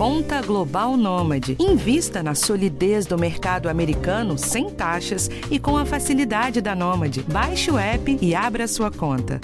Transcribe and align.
Conta 0.00 0.40
Global 0.40 0.96
Nômade. 0.96 1.58
Invista 1.60 2.22
na 2.22 2.34
solidez 2.34 3.04
do 3.04 3.18
mercado 3.18 3.68
americano 3.68 4.38
sem 4.38 4.70
taxas 4.70 5.28
e 5.50 5.58
com 5.58 5.76
a 5.76 5.84
facilidade 5.84 6.62
da 6.62 6.74
Nômade. 6.74 7.22
Baixe 7.30 7.70
o 7.70 7.76
app 7.76 8.18
e 8.18 8.34
abra 8.34 8.66
sua 8.66 8.90
conta. 8.90 9.38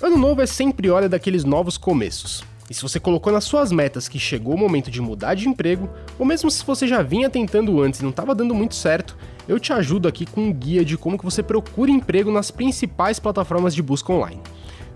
Ano 0.00 0.16
novo 0.16 0.40
é 0.40 0.46
sempre 0.46 0.88
hora 0.88 1.06
daqueles 1.06 1.44
novos 1.44 1.76
começos. 1.76 2.42
E 2.70 2.74
se 2.74 2.80
você 2.80 2.98
colocou 2.98 3.30
nas 3.30 3.44
suas 3.44 3.70
metas 3.70 4.08
que 4.08 4.18
chegou 4.18 4.54
o 4.54 4.58
momento 4.58 4.90
de 4.90 5.02
mudar 5.02 5.34
de 5.34 5.46
emprego, 5.46 5.90
ou 6.18 6.24
mesmo 6.24 6.50
se 6.50 6.64
você 6.64 6.88
já 6.88 7.02
vinha 7.02 7.28
tentando 7.28 7.82
antes 7.82 8.00
e 8.00 8.02
não 8.02 8.08
estava 8.08 8.34
dando 8.34 8.54
muito 8.54 8.74
certo, 8.74 9.14
eu 9.48 9.58
te 9.58 9.72
ajudo 9.72 10.08
aqui 10.08 10.24
com 10.26 10.42
um 10.42 10.52
guia 10.52 10.84
de 10.84 10.96
como 10.96 11.18
que 11.18 11.24
você 11.24 11.42
procura 11.42 11.90
emprego 11.90 12.30
nas 12.30 12.50
principais 12.50 13.18
plataformas 13.18 13.74
de 13.74 13.82
busca 13.82 14.12
online. 14.12 14.40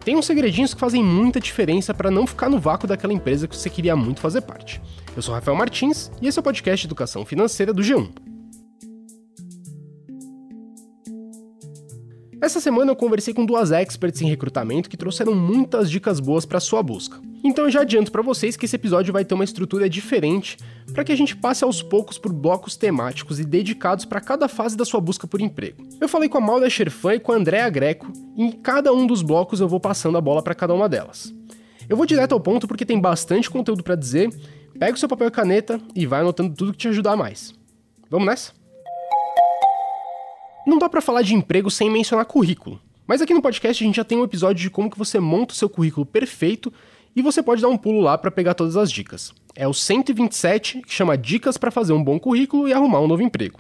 Tem 0.04 0.16
uns 0.16 0.26
segredinhos 0.26 0.72
que 0.72 0.80
fazem 0.80 1.02
muita 1.02 1.40
diferença 1.40 1.92
para 1.92 2.10
não 2.10 2.26
ficar 2.26 2.48
no 2.48 2.60
vácuo 2.60 2.86
daquela 2.86 3.12
empresa 3.12 3.48
que 3.48 3.56
você 3.56 3.68
queria 3.68 3.96
muito 3.96 4.20
fazer 4.20 4.42
parte. 4.42 4.80
Eu 5.16 5.22
sou 5.22 5.34
Rafael 5.34 5.56
Martins 5.56 6.10
e 6.22 6.28
esse 6.28 6.38
é 6.38 6.40
o 6.40 6.44
podcast 6.44 6.86
Educação 6.86 7.24
Financeira 7.24 7.72
do 7.72 7.82
G1. 7.82 8.08
Essa 12.40 12.60
semana 12.60 12.92
eu 12.92 12.96
conversei 12.96 13.34
com 13.34 13.44
duas 13.44 13.72
experts 13.72 14.20
em 14.20 14.28
recrutamento 14.28 14.88
que 14.88 14.96
trouxeram 14.96 15.34
muitas 15.34 15.90
dicas 15.90 16.20
boas 16.20 16.46
para 16.46 16.60
sua 16.60 16.82
busca. 16.82 17.20
Então 17.46 17.66
eu 17.66 17.70
já 17.70 17.82
adianto 17.82 18.10
para 18.10 18.22
vocês 18.22 18.56
que 18.56 18.64
esse 18.64 18.74
episódio 18.74 19.12
vai 19.12 19.24
ter 19.24 19.32
uma 19.32 19.44
estrutura 19.44 19.88
diferente 19.88 20.56
para 20.92 21.04
que 21.04 21.12
a 21.12 21.16
gente 21.16 21.36
passe 21.36 21.62
aos 21.62 21.80
poucos 21.80 22.18
por 22.18 22.32
blocos 22.32 22.74
temáticos 22.74 23.38
e 23.38 23.44
dedicados 23.44 24.04
para 24.04 24.20
cada 24.20 24.48
fase 24.48 24.76
da 24.76 24.84
sua 24.84 25.00
busca 25.00 25.28
por 25.28 25.40
emprego. 25.40 25.86
Eu 26.00 26.08
falei 26.08 26.28
com 26.28 26.38
a 26.38 26.40
Maura 26.40 26.68
Scherfan 26.68 27.14
e 27.14 27.20
com 27.20 27.30
a 27.30 27.36
Andréa 27.36 27.70
Greco 27.70 28.12
e 28.36 28.42
em 28.42 28.50
cada 28.50 28.92
um 28.92 29.06
dos 29.06 29.22
blocos 29.22 29.60
eu 29.60 29.68
vou 29.68 29.78
passando 29.78 30.18
a 30.18 30.20
bola 30.20 30.42
para 30.42 30.56
cada 30.56 30.74
uma 30.74 30.88
delas. 30.88 31.32
Eu 31.88 31.96
vou 31.96 32.04
direto 32.04 32.32
ao 32.32 32.40
ponto 32.40 32.66
porque 32.66 32.84
tem 32.84 33.00
bastante 33.00 33.48
conteúdo 33.48 33.84
para 33.84 33.94
dizer. 33.94 34.28
Pega 34.76 34.94
o 34.94 34.98
seu 34.98 35.08
papel 35.08 35.28
e 35.28 35.30
caneta 35.30 35.80
e 35.94 36.04
vai 36.04 36.22
anotando 36.22 36.52
tudo 36.52 36.72
que 36.72 36.78
te 36.78 36.88
ajudar 36.88 37.16
mais. 37.16 37.54
Vamos 38.10 38.26
nessa? 38.26 38.52
Não 40.66 40.78
dá 40.78 40.88
para 40.88 41.00
falar 41.00 41.22
de 41.22 41.32
emprego 41.32 41.70
sem 41.70 41.88
mencionar 41.88 42.24
currículo. 42.24 42.80
Mas 43.06 43.22
aqui 43.22 43.32
no 43.32 43.40
podcast 43.40 43.82
a 43.82 43.86
gente 43.86 43.96
já 43.96 44.04
tem 44.04 44.18
um 44.18 44.24
episódio 44.24 44.60
de 44.60 44.68
como 44.68 44.90
que 44.90 44.98
você 44.98 45.20
monta 45.20 45.54
o 45.54 45.56
seu 45.56 45.68
currículo 45.68 46.04
perfeito 46.04 46.72
e 47.16 47.22
você 47.22 47.42
pode 47.42 47.62
dar 47.62 47.68
um 47.68 47.78
pulo 47.78 48.00
lá 48.00 48.18
para 48.18 48.30
pegar 48.30 48.52
todas 48.52 48.76
as 48.76 48.92
dicas. 48.92 49.32
É 49.54 49.66
o 49.66 49.72
127, 49.72 50.82
que 50.82 50.92
chama 50.92 51.16
Dicas 51.16 51.56
para 51.56 51.70
fazer 51.70 51.94
um 51.94 52.04
bom 52.04 52.20
currículo 52.20 52.68
e 52.68 52.74
arrumar 52.74 53.00
um 53.00 53.08
novo 53.08 53.22
emprego. 53.22 53.58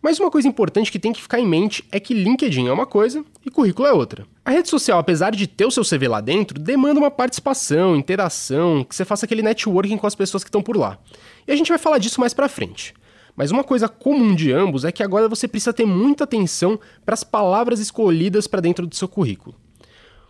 Mas 0.00 0.20
uma 0.20 0.30
coisa 0.30 0.46
importante 0.46 0.92
que 0.92 0.98
tem 0.98 1.12
que 1.12 1.20
ficar 1.20 1.40
em 1.40 1.46
mente 1.46 1.84
é 1.90 1.98
que 1.98 2.14
LinkedIn 2.14 2.68
é 2.68 2.72
uma 2.72 2.86
coisa 2.86 3.24
e 3.44 3.50
currículo 3.50 3.88
é 3.88 3.92
outra. 3.92 4.24
A 4.44 4.52
rede 4.52 4.68
social, 4.68 5.00
apesar 5.00 5.32
de 5.32 5.48
ter 5.48 5.66
o 5.66 5.72
seu 5.72 5.82
CV 5.82 6.06
lá 6.06 6.20
dentro, 6.20 6.56
demanda 6.56 7.00
uma 7.00 7.10
participação, 7.10 7.96
interação, 7.96 8.84
que 8.84 8.94
você 8.94 9.04
faça 9.04 9.26
aquele 9.26 9.42
networking 9.42 9.96
com 9.96 10.06
as 10.06 10.14
pessoas 10.14 10.44
que 10.44 10.48
estão 10.48 10.62
por 10.62 10.76
lá. 10.76 10.98
E 11.48 11.52
a 11.52 11.56
gente 11.56 11.68
vai 11.68 11.78
falar 11.78 11.98
disso 11.98 12.20
mais 12.20 12.32
pra 12.32 12.48
frente. 12.48 12.94
Mas 13.34 13.50
uma 13.50 13.64
coisa 13.64 13.88
comum 13.88 14.36
de 14.36 14.52
ambos 14.52 14.84
é 14.84 14.92
que 14.92 15.02
agora 15.02 15.28
você 15.28 15.48
precisa 15.48 15.72
ter 15.72 15.84
muita 15.84 16.24
atenção 16.24 16.78
para 17.04 17.14
as 17.14 17.24
palavras 17.24 17.80
escolhidas 17.80 18.46
para 18.46 18.60
dentro 18.60 18.86
do 18.86 18.94
seu 18.94 19.08
currículo. 19.08 19.56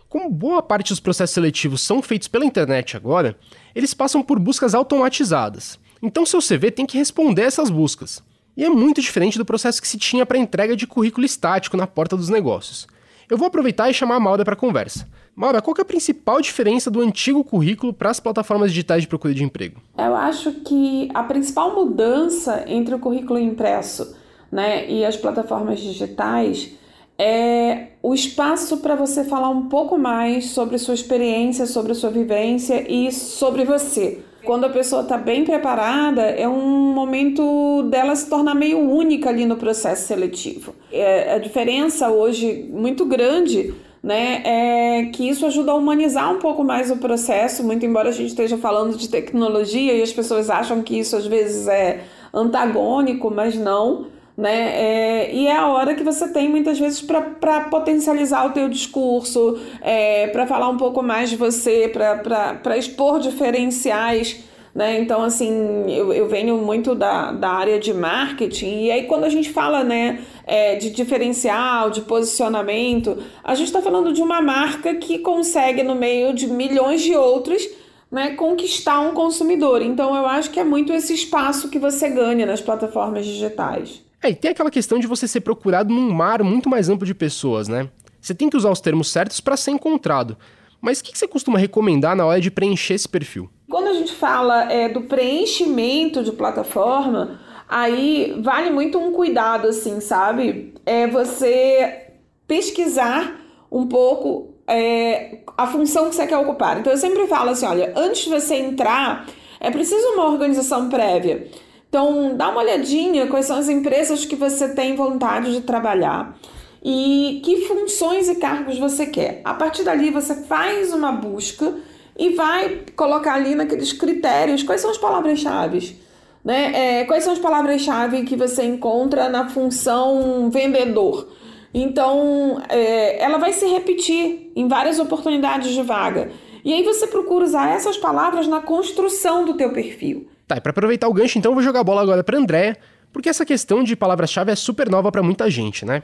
Como 0.09 0.27
boa 0.27 0.63
parte 0.63 0.89
dos 0.89 0.99
processos 0.99 1.35
seletivos 1.35 1.81
são 1.81 2.01
feitos 2.01 2.27
pela 2.27 2.43
internet 2.43 2.97
agora, 2.97 3.37
eles 3.75 3.93
passam 3.93 4.23
por 4.23 4.39
buscas 4.39 4.73
automatizadas. 4.73 5.79
Então 6.01 6.25
seu 6.25 6.39
CV 6.39 6.71
tem 6.71 6.83
que 6.83 6.97
responder 6.97 7.43
essas 7.43 7.69
buscas. 7.69 8.23
E 8.57 8.65
é 8.65 8.69
muito 8.69 9.01
diferente 9.01 9.37
do 9.37 9.45
processo 9.45 9.79
que 9.79 9.87
se 9.87 9.99
tinha 9.99 10.25
para 10.25 10.39
entrega 10.39 10.75
de 10.75 10.87
currículo 10.87 11.27
estático 11.27 11.77
na 11.77 11.85
porta 11.85 12.17
dos 12.17 12.27
negócios. 12.27 12.87
Eu 13.29 13.37
vou 13.37 13.47
aproveitar 13.47 13.87
e 13.87 13.93
chamar 13.93 14.15
a 14.15 14.19
Maura 14.19 14.43
para 14.43 14.55
conversa. 14.55 15.07
Maura, 15.35 15.61
qual 15.61 15.75
é 15.77 15.81
a 15.81 15.85
principal 15.85 16.41
diferença 16.41 16.89
do 16.89 17.01
antigo 17.01 17.43
currículo 17.43 17.93
para 17.93 18.09
as 18.09 18.19
plataformas 18.19 18.71
digitais 18.71 19.03
de 19.03 19.07
procura 19.07 19.35
de 19.35 19.43
emprego? 19.43 19.79
Eu 19.95 20.15
acho 20.15 20.51
que 20.61 21.07
a 21.13 21.21
principal 21.21 21.75
mudança 21.75 22.63
entre 22.65 22.95
o 22.95 22.99
currículo 22.99 23.37
impresso 23.37 24.17
né, 24.51 24.89
e 24.89 25.05
as 25.05 25.15
plataformas 25.15 25.79
digitais 25.79 26.79
é 27.19 27.87
o 28.01 28.13
espaço 28.13 28.77
para 28.77 28.95
você 28.95 29.25
falar 29.25 29.49
um 29.49 29.67
pouco 29.67 29.97
mais 29.97 30.45
sobre 30.51 30.77
sua 30.77 30.93
experiência, 30.93 31.65
sobre 31.65 31.93
sua 31.93 32.09
vivência 32.09 32.89
e 32.89 33.11
sobre 33.11 33.65
você. 33.65 34.19
Quando 34.45 34.63
a 34.63 34.69
pessoa 34.69 35.01
está 35.01 35.17
bem 35.17 35.43
preparada, 35.43 36.21
é 36.21 36.47
um 36.47 36.93
momento 36.93 37.83
dela 37.89 38.15
se 38.15 38.29
tornar 38.29 38.55
meio 38.55 38.79
única 38.79 39.29
ali 39.29 39.45
no 39.45 39.57
processo 39.57 40.07
seletivo. 40.07 40.73
É, 40.91 41.33
a 41.33 41.37
diferença 41.37 42.09
hoje 42.09 42.65
muito 42.71 43.05
grande 43.05 43.75
né, 44.01 44.41
é 44.45 45.05
que 45.13 45.27
isso 45.27 45.45
ajuda 45.45 45.73
a 45.73 45.75
humanizar 45.75 46.33
um 46.33 46.39
pouco 46.39 46.63
mais 46.63 46.89
o 46.89 46.95
processo, 46.97 47.65
muito 47.65 47.85
embora 47.85 48.09
a 48.09 48.13
gente 48.13 48.29
esteja 48.29 48.57
falando 48.57 48.95
de 48.95 49.09
tecnologia 49.09 49.93
e 49.93 50.01
as 50.01 50.13
pessoas 50.13 50.49
acham 50.49 50.81
que 50.81 50.97
isso 50.97 51.17
às 51.17 51.27
vezes 51.27 51.67
é 51.67 52.05
antagônico, 52.33 53.29
mas 53.29 53.55
não 53.55 54.07
né? 54.39 54.71
É, 54.73 55.35
e 55.35 55.47
é 55.47 55.55
a 55.57 55.67
hora 55.67 55.93
que 55.93 56.01
você 56.01 56.25
tem 56.29 56.47
muitas 56.47 56.79
vezes 56.79 57.01
para 57.01 57.59
potencializar 57.69 58.45
o 58.45 58.51
teu 58.51 58.69
discurso, 58.69 59.59
é, 59.81 60.27
para 60.27 60.47
falar 60.47 60.69
um 60.69 60.77
pouco 60.77 61.03
mais 61.03 61.29
de 61.29 61.35
você, 61.35 61.89
para 61.89 62.77
expor 62.77 63.19
diferenciais. 63.19 64.45
Né? 64.73 65.01
Então, 65.01 65.23
assim, 65.23 65.91
eu, 65.91 66.13
eu 66.13 66.29
venho 66.29 66.57
muito 66.57 66.95
da, 66.95 67.33
da 67.33 67.49
área 67.49 67.77
de 67.77 67.93
marketing, 67.93 68.83
e 68.83 68.91
aí 68.91 69.03
quando 69.07 69.25
a 69.25 69.29
gente 69.29 69.49
fala 69.49 69.83
né, 69.83 70.21
é, 70.47 70.77
de 70.77 70.89
diferencial, 70.89 71.89
de 71.89 71.99
posicionamento, 72.01 73.17
a 73.43 73.53
gente 73.55 73.67
está 73.67 73.81
falando 73.81 74.13
de 74.13 74.21
uma 74.21 74.41
marca 74.41 74.95
que 74.95 75.19
consegue, 75.19 75.83
no 75.83 75.95
meio 75.95 76.33
de 76.33 76.47
milhões 76.47 77.01
de 77.01 77.13
outros, 77.13 77.67
né, 78.09 78.35
conquistar 78.35 79.01
um 79.01 79.13
consumidor. 79.13 79.81
Então, 79.81 80.15
eu 80.15 80.25
acho 80.25 80.49
que 80.49 80.61
é 80.61 80.63
muito 80.63 80.93
esse 80.93 81.13
espaço 81.13 81.69
que 81.69 81.77
você 81.77 82.07
ganha 82.07 82.45
nas 82.45 82.61
plataformas 82.61 83.25
digitais. 83.25 84.07
É, 84.21 84.29
e 84.29 84.35
tem 84.35 84.51
aquela 84.51 84.69
questão 84.69 84.99
de 84.99 85.07
você 85.07 85.27
ser 85.27 85.41
procurado 85.41 85.93
num 85.93 86.11
mar 86.11 86.43
muito 86.43 86.69
mais 86.69 86.89
amplo 86.89 87.05
de 87.05 87.13
pessoas, 87.13 87.67
né? 87.67 87.89
Você 88.19 88.35
tem 88.35 88.49
que 88.49 88.57
usar 88.57 88.69
os 88.69 88.81
termos 88.81 89.09
certos 89.09 89.39
para 89.39 89.55
ser 89.55 89.71
encontrado. 89.71 90.37
Mas 90.81 90.99
o 90.99 91.03
que 91.03 91.17
você 91.17 91.27
costuma 91.27 91.57
recomendar 91.57 92.15
na 92.15 92.25
hora 92.25 92.39
de 92.39 92.51
preencher 92.51 92.93
esse 92.93 93.07
perfil? 93.07 93.49
Quando 93.69 93.87
a 93.87 93.93
gente 93.93 94.13
fala 94.13 94.71
é, 94.71 94.89
do 94.89 95.01
preenchimento 95.01 96.23
de 96.23 96.31
plataforma, 96.31 97.39
aí 97.67 98.39
vale 98.41 98.69
muito 98.69 98.97
um 98.97 99.11
cuidado, 99.11 99.67
assim, 99.67 99.99
sabe? 99.99 100.73
É 100.85 101.07
você 101.07 102.07
pesquisar 102.47 103.39
um 103.71 103.87
pouco 103.87 104.53
é, 104.67 105.39
a 105.57 105.67
função 105.67 106.09
que 106.09 106.15
você 106.15 106.27
quer 106.27 106.37
ocupar. 106.37 106.79
Então 106.79 106.91
eu 106.91 106.97
sempre 106.97 107.25
falo 107.27 107.51
assim: 107.51 107.65
olha, 107.65 107.93
antes 107.95 108.23
de 108.23 108.29
você 108.29 108.55
entrar, 108.55 109.27
é 109.59 109.69
preciso 109.69 110.05
uma 110.13 110.25
organização 110.25 110.89
prévia. 110.89 111.47
Então, 111.89 112.37
dá 112.37 112.49
uma 112.49 112.61
olhadinha 112.61 113.25
quais 113.25 113.47
são 113.47 113.57
as 113.57 113.67
empresas 113.67 114.23
que 114.23 114.35
você 114.35 114.69
tem 114.69 114.95
vontade 114.95 115.51
de 115.51 115.61
trabalhar 115.61 116.37
e 116.83 117.41
que 117.43 117.65
funções 117.67 118.29
e 118.29 118.35
cargos 118.35 118.77
você 118.77 119.07
quer. 119.07 119.41
A 119.43 119.55
partir 119.55 119.83
dali, 119.83 120.11
você 120.11 120.35
faz 120.43 120.93
uma 120.93 121.11
busca 121.11 121.75
e 122.15 122.29
vai 122.29 122.83
colocar 122.95 123.33
ali 123.33 123.55
naqueles 123.55 123.91
critérios 123.91 124.61
quais 124.61 124.81
são 124.81 124.91
as 124.91 124.99
palavras-chave. 124.99 125.97
Né? 126.45 126.99
É, 127.01 127.05
quais 127.05 127.23
são 127.23 127.33
as 127.33 127.39
palavras-chave 127.39 128.23
que 128.23 128.35
você 128.35 128.63
encontra 128.63 129.27
na 129.27 129.49
função 129.49 130.49
vendedor? 130.51 131.27
Então, 131.73 132.61
é, 132.69 133.19
ela 133.21 133.39
vai 133.39 133.51
se 133.51 133.65
repetir 133.65 134.51
em 134.55 134.67
várias 134.67 134.99
oportunidades 134.99 135.71
de 135.71 135.81
vaga. 135.81 136.31
E 136.63 136.71
aí 136.71 136.83
você 136.83 137.07
procura 137.07 137.45
usar 137.45 137.71
essas 137.71 137.97
palavras 137.97 138.47
na 138.47 138.61
construção 138.61 139.43
do 139.43 139.55
teu 139.55 139.71
perfil. 139.71 140.27
Tá, 140.49 140.57
e 140.57 140.61
para 140.61 140.71
aproveitar 140.71 141.07
o 141.07 141.13
gancho, 141.13 141.37
então, 141.37 141.51
eu 141.51 141.53
vou 141.53 141.63
jogar 141.63 141.81
a 141.81 141.83
bola 141.83 142.01
agora 142.01 142.23
para 142.23 142.35
André, 142.35 142.77
porque 143.13 143.29
essa 143.29 143.45
questão 143.45 143.83
de 143.83 143.95
palavra-chave 143.95 144.51
é 144.51 144.55
super 144.55 144.89
nova 144.89 145.11
para 145.11 145.21
muita 145.21 145.47
gente, 145.47 145.85
né? 145.85 146.01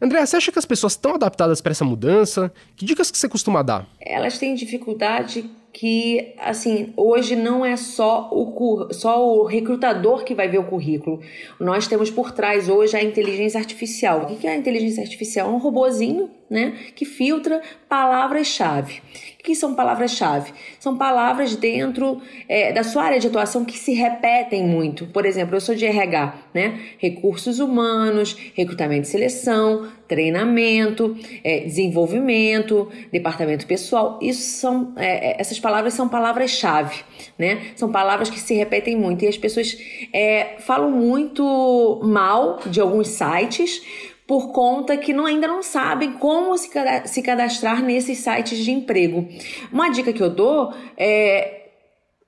André, 0.00 0.24
você 0.24 0.36
acha 0.36 0.52
que 0.52 0.58
as 0.60 0.64
pessoas 0.64 0.92
estão 0.92 1.16
adaptadas 1.16 1.60
para 1.60 1.72
essa 1.72 1.84
mudança? 1.84 2.52
Que 2.76 2.84
dicas 2.84 3.10
que 3.10 3.18
você 3.18 3.28
costuma 3.28 3.60
dar? 3.60 3.88
Elas 4.00 4.38
têm 4.38 4.54
dificuldade 4.54 5.50
que, 5.72 6.32
assim, 6.38 6.92
hoje 6.96 7.34
não 7.34 7.64
é 7.64 7.76
só 7.76 8.28
o, 8.30 8.92
só 8.92 9.26
o 9.26 9.44
recrutador 9.44 10.22
que 10.22 10.32
vai 10.34 10.48
ver 10.48 10.58
o 10.58 10.64
currículo. 10.64 11.20
Nós 11.58 11.88
temos 11.88 12.08
por 12.08 12.30
trás 12.30 12.68
hoje 12.68 12.96
a 12.96 13.02
inteligência 13.02 13.58
artificial. 13.58 14.22
O 14.22 14.26
que 14.26 14.46
é 14.46 14.52
a 14.52 14.56
inteligência 14.56 15.02
artificial? 15.02 15.48
É 15.48 15.52
um 15.52 15.58
robozinho, 15.58 16.30
né, 16.52 16.74
que 16.94 17.06
filtra 17.06 17.62
palavras-chave. 17.88 19.00
O 19.40 19.42
que 19.42 19.54
são 19.56 19.74
palavras-chave? 19.74 20.52
São 20.78 20.96
palavras 20.96 21.56
dentro 21.56 22.20
é, 22.46 22.72
da 22.72 22.84
sua 22.84 23.04
área 23.04 23.18
de 23.18 23.26
atuação 23.26 23.64
que 23.64 23.76
se 23.76 23.92
repetem 23.92 24.62
muito. 24.62 25.06
Por 25.06 25.24
exemplo, 25.24 25.56
eu 25.56 25.60
sou 25.60 25.74
de 25.74 25.86
RH, 25.86 26.34
né? 26.54 26.78
Recursos 26.98 27.58
humanos, 27.58 28.36
recrutamento 28.54 29.08
e 29.08 29.10
seleção, 29.10 29.90
treinamento, 30.06 31.16
é, 31.42 31.60
desenvolvimento, 31.60 32.88
departamento 33.10 33.66
pessoal. 33.66 34.18
Isso 34.22 34.42
são 34.42 34.92
é, 34.96 35.30
é 35.30 35.40
essas 35.40 35.58
palavras 35.58 35.94
são 35.94 36.08
palavras-chave, 36.08 37.02
né? 37.38 37.72
São 37.74 37.90
palavras 37.90 38.28
que 38.28 38.38
se 38.38 38.54
repetem 38.54 38.94
muito 38.94 39.24
e 39.24 39.28
as 39.28 39.38
pessoas 39.38 39.76
é, 40.12 40.56
falam 40.60 40.90
muito 40.90 42.00
mal 42.04 42.60
de 42.66 42.80
alguns 42.80 43.08
sites 43.08 43.82
por 44.26 44.52
conta 44.52 44.96
que 44.96 45.12
não, 45.12 45.26
ainda 45.26 45.46
não 45.46 45.62
sabem 45.62 46.12
como 46.12 46.56
se 46.56 47.22
cadastrar 47.22 47.82
nesses 47.82 48.18
sites 48.18 48.58
de 48.58 48.70
emprego. 48.70 49.28
Uma 49.72 49.88
dica 49.90 50.12
que 50.12 50.22
eu 50.22 50.30
dou 50.30 50.72
é 50.96 51.62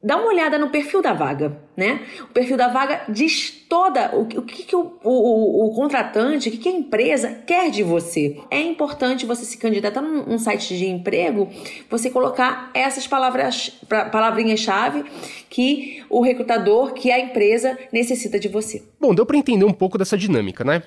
dá 0.04 0.18
uma 0.18 0.28
olhada 0.28 0.58
no 0.58 0.68
perfil 0.68 1.00
da 1.00 1.14
vaga, 1.14 1.58
né? 1.74 2.02
O 2.24 2.26
perfil 2.26 2.58
da 2.58 2.68
vaga 2.68 3.04
diz 3.08 3.50
toda 3.66 4.14
o, 4.14 4.20
o 4.20 4.42
que, 4.42 4.64
que 4.64 4.76
o, 4.76 4.98
o, 5.02 5.66
o, 5.66 5.74
contratante, 5.74 6.50
o 6.50 6.52
que, 6.52 6.58
que 6.58 6.68
a 6.68 6.72
empresa 6.72 7.42
quer 7.46 7.70
de 7.70 7.82
você. 7.82 8.38
É 8.50 8.60
importante 8.60 9.24
você 9.24 9.46
se 9.46 9.56
candidatar 9.56 10.02
num, 10.02 10.38
site 10.38 10.76
de 10.76 10.86
emprego, 10.86 11.48
você 11.88 12.10
colocar 12.10 12.70
essas 12.74 13.06
palavras, 13.06 13.70
palavrinhas-chave 13.88 15.04
que 15.48 16.04
o 16.10 16.20
recrutador, 16.20 16.92
que 16.92 17.10
a 17.10 17.18
empresa 17.18 17.78
necessita 17.90 18.38
de 18.38 18.48
você. 18.48 18.82
Bom, 19.00 19.14
deu 19.14 19.24
para 19.24 19.38
entender 19.38 19.64
um 19.64 19.72
pouco 19.72 19.96
dessa 19.96 20.18
dinâmica, 20.18 20.62
né? 20.64 20.82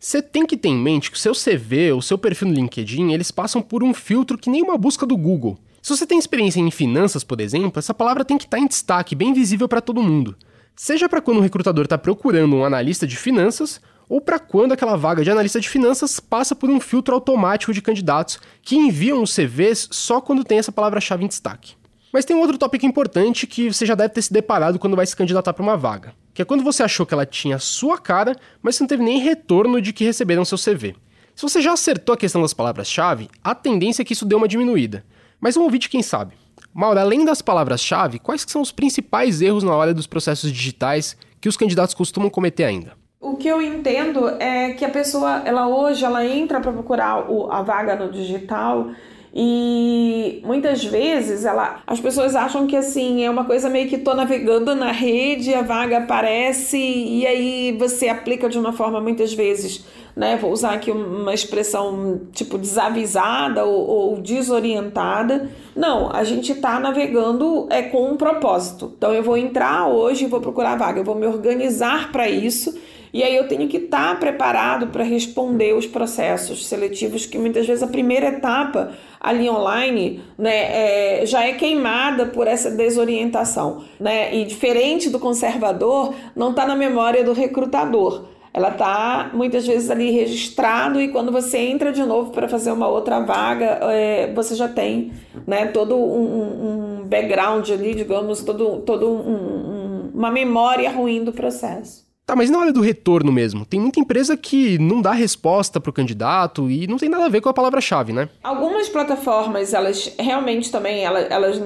Você 0.00 0.22
tem 0.22 0.46
que 0.46 0.56
ter 0.56 0.68
em 0.68 0.78
mente 0.78 1.10
que 1.10 1.16
o 1.16 1.20
seu 1.20 1.32
CV, 1.32 1.92
o 1.92 2.00
seu 2.00 2.16
perfil 2.16 2.46
no 2.46 2.54
LinkedIn, 2.54 3.10
eles 3.12 3.32
passam 3.32 3.60
por 3.60 3.82
um 3.82 3.92
filtro 3.92 4.38
que 4.38 4.48
nem 4.48 4.62
uma 4.62 4.78
busca 4.78 5.04
do 5.04 5.16
Google. 5.16 5.58
Se 5.82 5.96
você 5.96 6.06
tem 6.06 6.16
experiência 6.16 6.60
em 6.60 6.70
finanças, 6.70 7.24
por 7.24 7.40
exemplo, 7.40 7.80
essa 7.80 7.92
palavra 7.92 8.24
tem 8.24 8.38
que 8.38 8.44
estar 8.44 8.60
em 8.60 8.68
destaque, 8.68 9.16
bem 9.16 9.32
visível 9.32 9.68
para 9.68 9.80
todo 9.80 10.00
mundo. 10.00 10.36
Seja 10.76 11.08
para 11.08 11.20
quando 11.20 11.38
o 11.38 11.40
recrutador 11.40 11.82
está 11.82 11.98
procurando 11.98 12.54
um 12.54 12.64
analista 12.64 13.08
de 13.08 13.16
finanças, 13.16 13.80
ou 14.08 14.20
para 14.20 14.38
quando 14.38 14.70
aquela 14.70 14.96
vaga 14.96 15.24
de 15.24 15.32
analista 15.32 15.60
de 15.60 15.68
finanças 15.68 16.20
passa 16.20 16.54
por 16.54 16.70
um 16.70 16.78
filtro 16.78 17.16
automático 17.16 17.72
de 17.72 17.82
candidatos 17.82 18.38
que 18.62 18.76
enviam 18.76 19.20
os 19.20 19.34
CVs 19.34 19.88
só 19.90 20.20
quando 20.20 20.44
tem 20.44 20.60
essa 20.60 20.70
palavra-chave 20.70 21.24
em 21.24 21.28
destaque. 21.28 21.77
Mas 22.12 22.24
tem 22.24 22.34
um 22.34 22.40
outro 22.40 22.56
tópico 22.56 22.86
importante 22.86 23.46
que 23.46 23.72
você 23.72 23.84
já 23.84 23.94
deve 23.94 24.14
ter 24.14 24.22
se 24.22 24.32
deparado 24.32 24.78
quando 24.78 24.96
vai 24.96 25.06
se 25.06 25.14
candidatar 25.14 25.52
para 25.52 25.62
uma 25.62 25.76
vaga, 25.76 26.14
que 26.32 26.40
é 26.40 26.44
quando 26.44 26.64
você 26.64 26.82
achou 26.82 27.04
que 27.04 27.12
ela 27.12 27.26
tinha 27.26 27.56
a 27.56 27.60
sua 27.60 27.98
cara, 27.98 28.34
mas 28.62 28.80
não 28.80 28.86
teve 28.86 29.02
nem 29.02 29.18
retorno 29.18 29.80
de 29.80 29.92
que 29.92 30.04
receberam 30.04 30.44
seu 30.44 30.56
CV. 30.56 30.96
Se 31.36 31.42
você 31.42 31.60
já 31.60 31.72
acertou 31.72 32.14
a 32.14 32.18
questão 32.18 32.42
das 32.42 32.54
palavras-chave, 32.54 33.28
a 33.44 33.54
tendência 33.54 34.02
é 34.02 34.04
que 34.04 34.12
isso 34.12 34.24
dê 34.24 34.34
uma 34.34 34.48
diminuída. 34.48 35.04
Mas 35.40 35.54
vamos 35.54 35.66
ouvir 35.66 35.78
de 35.78 35.88
quem 35.88 36.02
sabe. 36.02 36.34
Maura, 36.74 37.00
além 37.00 37.24
das 37.24 37.42
palavras-chave, 37.42 38.18
quais 38.18 38.44
são 38.48 38.60
os 38.62 38.72
principais 38.72 39.40
erros 39.40 39.62
na 39.62 39.74
hora 39.74 39.94
dos 39.94 40.06
processos 40.06 40.50
digitais 40.50 41.16
que 41.40 41.48
os 41.48 41.56
candidatos 41.56 41.94
costumam 41.94 42.30
cometer 42.30 42.64
ainda? 42.64 42.92
O 43.20 43.36
que 43.36 43.48
eu 43.48 43.60
entendo 43.60 44.28
é 44.40 44.72
que 44.72 44.84
a 44.84 44.88
pessoa, 44.88 45.42
ela 45.44 45.68
hoje, 45.68 46.04
ela 46.04 46.24
entra 46.24 46.60
para 46.60 46.72
procurar 46.72 47.26
a 47.50 47.62
vaga 47.62 47.96
no 47.96 48.10
digital 48.10 48.90
e 49.34 50.40
muitas 50.44 50.84
vezes 50.84 51.44
ela, 51.44 51.82
as 51.86 52.00
pessoas 52.00 52.34
acham 52.34 52.66
que 52.66 52.74
assim 52.74 53.24
é 53.24 53.30
uma 53.30 53.44
coisa 53.44 53.68
meio 53.68 53.88
que 53.88 53.98
tô 53.98 54.14
navegando 54.14 54.74
na 54.74 54.90
rede, 54.90 55.54
a 55.54 55.62
vaga 55.62 55.98
aparece 55.98 56.78
e 56.78 57.26
aí 57.26 57.76
você 57.78 58.08
aplica 58.08 58.48
de 58.48 58.58
uma 58.58 58.72
forma 58.72 59.00
muitas 59.00 59.34
vezes, 59.34 59.84
né? 60.16 60.36
Vou 60.36 60.50
usar 60.50 60.72
aqui 60.72 60.90
uma 60.90 61.34
expressão 61.34 62.22
tipo 62.32 62.56
desavisada 62.56 63.64
ou, 63.64 63.86
ou 63.86 64.16
desorientada. 64.16 65.50
Não, 65.76 66.10
a 66.10 66.24
gente 66.24 66.52
está 66.52 66.80
navegando 66.80 67.66
é 67.70 67.82
com 67.82 68.10
um 68.10 68.16
propósito. 68.16 68.92
Então 68.96 69.12
eu 69.12 69.22
vou 69.22 69.36
entrar 69.36 69.88
hoje 69.88 70.26
vou 70.26 70.40
procurar 70.40 70.72
a 70.72 70.76
vaga, 70.76 71.00
eu 71.00 71.04
vou 71.04 71.14
me 71.14 71.26
organizar 71.26 72.10
para 72.10 72.28
isso 72.28 72.74
e 73.12 73.22
aí 73.22 73.34
eu 73.34 73.48
tenho 73.48 73.68
que 73.68 73.78
estar 73.78 74.10
tá 74.10 74.14
preparado 74.16 74.88
para 74.88 75.04
responder 75.04 75.74
os 75.74 75.86
processos 75.86 76.66
seletivos, 76.66 77.26
que 77.26 77.38
muitas 77.38 77.66
vezes 77.66 77.82
a 77.82 77.86
primeira 77.86 78.28
etapa 78.28 78.92
ali 79.20 79.48
online 79.48 80.22
né, 80.36 81.20
é, 81.20 81.26
já 81.26 81.44
é 81.44 81.52
queimada 81.52 82.26
por 82.26 82.46
essa 82.46 82.70
desorientação. 82.70 83.84
Né? 83.98 84.34
E 84.34 84.44
diferente 84.44 85.10
do 85.10 85.18
conservador, 85.18 86.14
não 86.36 86.50
está 86.50 86.66
na 86.66 86.76
memória 86.76 87.24
do 87.24 87.32
recrutador. 87.32 88.24
Ela 88.52 88.70
está 88.70 89.30
muitas 89.34 89.66
vezes 89.66 89.90
ali 89.90 90.10
registrado 90.10 91.00
e 91.00 91.08
quando 91.08 91.30
você 91.30 91.58
entra 91.58 91.92
de 91.92 92.02
novo 92.02 92.32
para 92.32 92.48
fazer 92.48 92.72
uma 92.72 92.88
outra 92.88 93.20
vaga, 93.20 93.78
é, 93.82 94.32
você 94.32 94.54
já 94.54 94.66
tem 94.66 95.12
né, 95.46 95.66
todo 95.66 95.94
um, 95.94 97.00
um 97.00 97.04
background 97.04 97.70
ali, 97.70 97.94
digamos, 97.94 98.42
todo, 98.42 98.80
todo 98.80 99.08
um, 99.08 99.30
um, 99.30 100.10
uma 100.14 100.30
memória 100.30 100.90
ruim 100.90 101.22
do 101.22 101.32
processo. 101.32 102.07
Tá, 102.28 102.36
mas 102.36 102.50
na 102.50 102.58
hora 102.58 102.70
do 102.70 102.82
retorno 102.82 103.32
mesmo, 103.32 103.64
tem 103.64 103.80
muita 103.80 103.98
empresa 103.98 104.36
que 104.36 104.76
não 104.76 105.00
dá 105.00 105.12
resposta 105.12 105.80
pro 105.80 105.90
candidato 105.90 106.70
e 106.70 106.86
não 106.86 106.98
tem 106.98 107.08
nada 107.08 107.24
a 107.24 107.28
ver 107.30 107.40
com 107.40 107.48
a 107.48 107.54
palavra-chave, 107.54 108.12
né? 108.12 108.28
Algumas 108.44 108.86
plataformas, 108.86 109.72
elas 109.72 110.12
realmente 110.18 110.70
também, 110.70 111.02
elas, 111.02 111.26
elas 111.30 111.62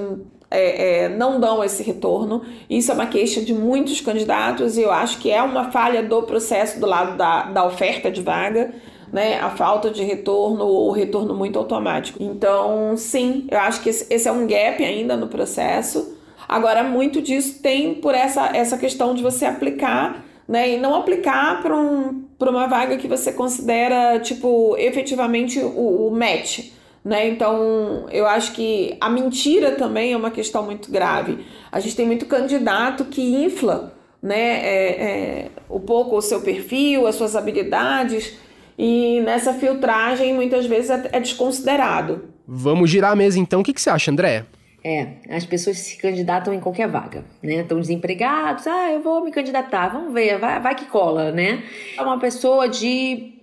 é, 0.49 1.03
é, 1.03 1.09
não 1.09 1.37
dão 1.37 1.61
esse 1.61 1.83
retorno. 1.83 2.43
Isso 2.69 2.89
é 2.89 2.93
uma 2.93 3.07
queixa 3.07 3.41
de 3.41 3.53
muitos 3.53 3.99
candidatos 3.99 4.77
e 4.77 4.83
eu 4.83 4.91
acho 4.93 5.19
que 5.19 5.29
é 5.29 5.43
uma 5.43 5.69
falha 5.69 6.01
do 6.01 6.23
processo 6.23 6.79
do 6.79 6.85
lado 6.85 7.17
da, 7.17 7.43
da 7.43 7.65
oferta 7.65 8.09
de 8.09 8.21
vaga. 8.21 8.73
Né, 9.11 9.39
a 9.39 9.49
falta 9.51 9.91
de 9.91 10.01
retorno 10.01 10.65
ou 10.65 10.87
o 10.87 10.91
retorno 10.91 11.35
muito 11.35 11.59
automático. 11.59 12.17
Então, 12.23 12.95
sim, 12.97 13.45
eu 13.51 13.59
acho 13.59 13.83
que 13.83 13.89
esse, 13.89 14.11
esse 14.11 14.27
é 14.27 14.31
um 14.31 14.47
gap 14.47 14.83
ainda 14.83 15.15
no 15.15 15.27
processo. 15.27 16.17
Agora, 16.47 16.83
muito 16.83 17.21
disso 17.21 17.61
tem 17.61 17.93
por 17.93 18.15
essa, 18.15 18.55
essa 18.55 18.75
questão 18.75 19.13
de 19.13 19.21
você 19.21 19.45
aplicar 19.45 20.23
né? 20.47 20.71
E 20.71 20.77
não 20.77 20.95
aplicar 20.95 21.61
para 21.61 21.75
um, 21.75 22.25
uma 22.39 22.67
vaga 22.67 22.97
que 22.97 23.07
você 23.07 23.31
considera, 23.31 24.19
tipo, 24.19 24.75
efetivamente 24.77 25.59
o, 25.59 26.07
o 26.07 26.11
match. 26.11 26.71
Né? 27.03 27.27
Então, 27.27 28.05
eu 28.11 28.25
acho 28.25 28.53
que 28.53 28.95
a 28.99 29.09
mentira 29.09 29.71
também 29.71 30.13
é 30.13 30.17
uma 30.17 30.31
questão 30.31 30.63
muito 30.63 30.89
grave. 30.89 31.45
A 31.71 31.79
gente 31.79 31.95
tem 31.95 32.05
muito 32.05 32.25
candidato 32.25 33.05
que 33.05 33.21
infla 33.21 33.93
né, 34.21 34.35
é, 34.35 34.87
é, 34.87 35.49
um 35.69 35.81
pouco 35.81 36.15
o 36.15 36.21
seu 36.21 36.39
perfil, 36.41 37.05
as 37.05 37.15
suas 37.15 37.35
habilidades, 37.35 38.37
e 38.77 39.19
nessa 39.21 39.53
filtragem 39.53 40.33
muitas 40.33 40.65
vezes 40.65 40.89
é, 40.89 41.09
é 41.11 41.19
desconsiderado. 41.19 42.23
Vamos 42.47 42.89
girar 42.89 43.11
a 43.11 43.15
mesa 43.15 43.37
então. 43.37 43.59
O 43.59 43.63
que, 43.63 43.73
que 43.73 43.81
você 43.81 43.89
acha, 43.89 44.09
André? 44.09 44.45
É, 44.83 45.13
as 45.29 45.45
pessoas 45.45 45.77
se 45.77 45.97
candidatam 45.97 46.53
em 46.53 46.59
qualquer 46.59 46.89
vaga, 46.89 47.23
né? 47.41 47.61
Estão 47.61 47.79
desempregados, 47.79 48.67
ah, 48.67 48.91
eu 48.91 49.01
vou 49.01 49.23
me 49.23 49.31
candidatar, 49.31 49.87
vamos 49.87 50.13
ver, 50.13 50.37
vai, 50.37 50.59
vai 50.59 50.75
que 50.75 50.85
cola, 50.85 51.31
né? 51.31 51.63
Uma 51.97 52.19
pessoa 52.19 52.67
de 52.67 53.33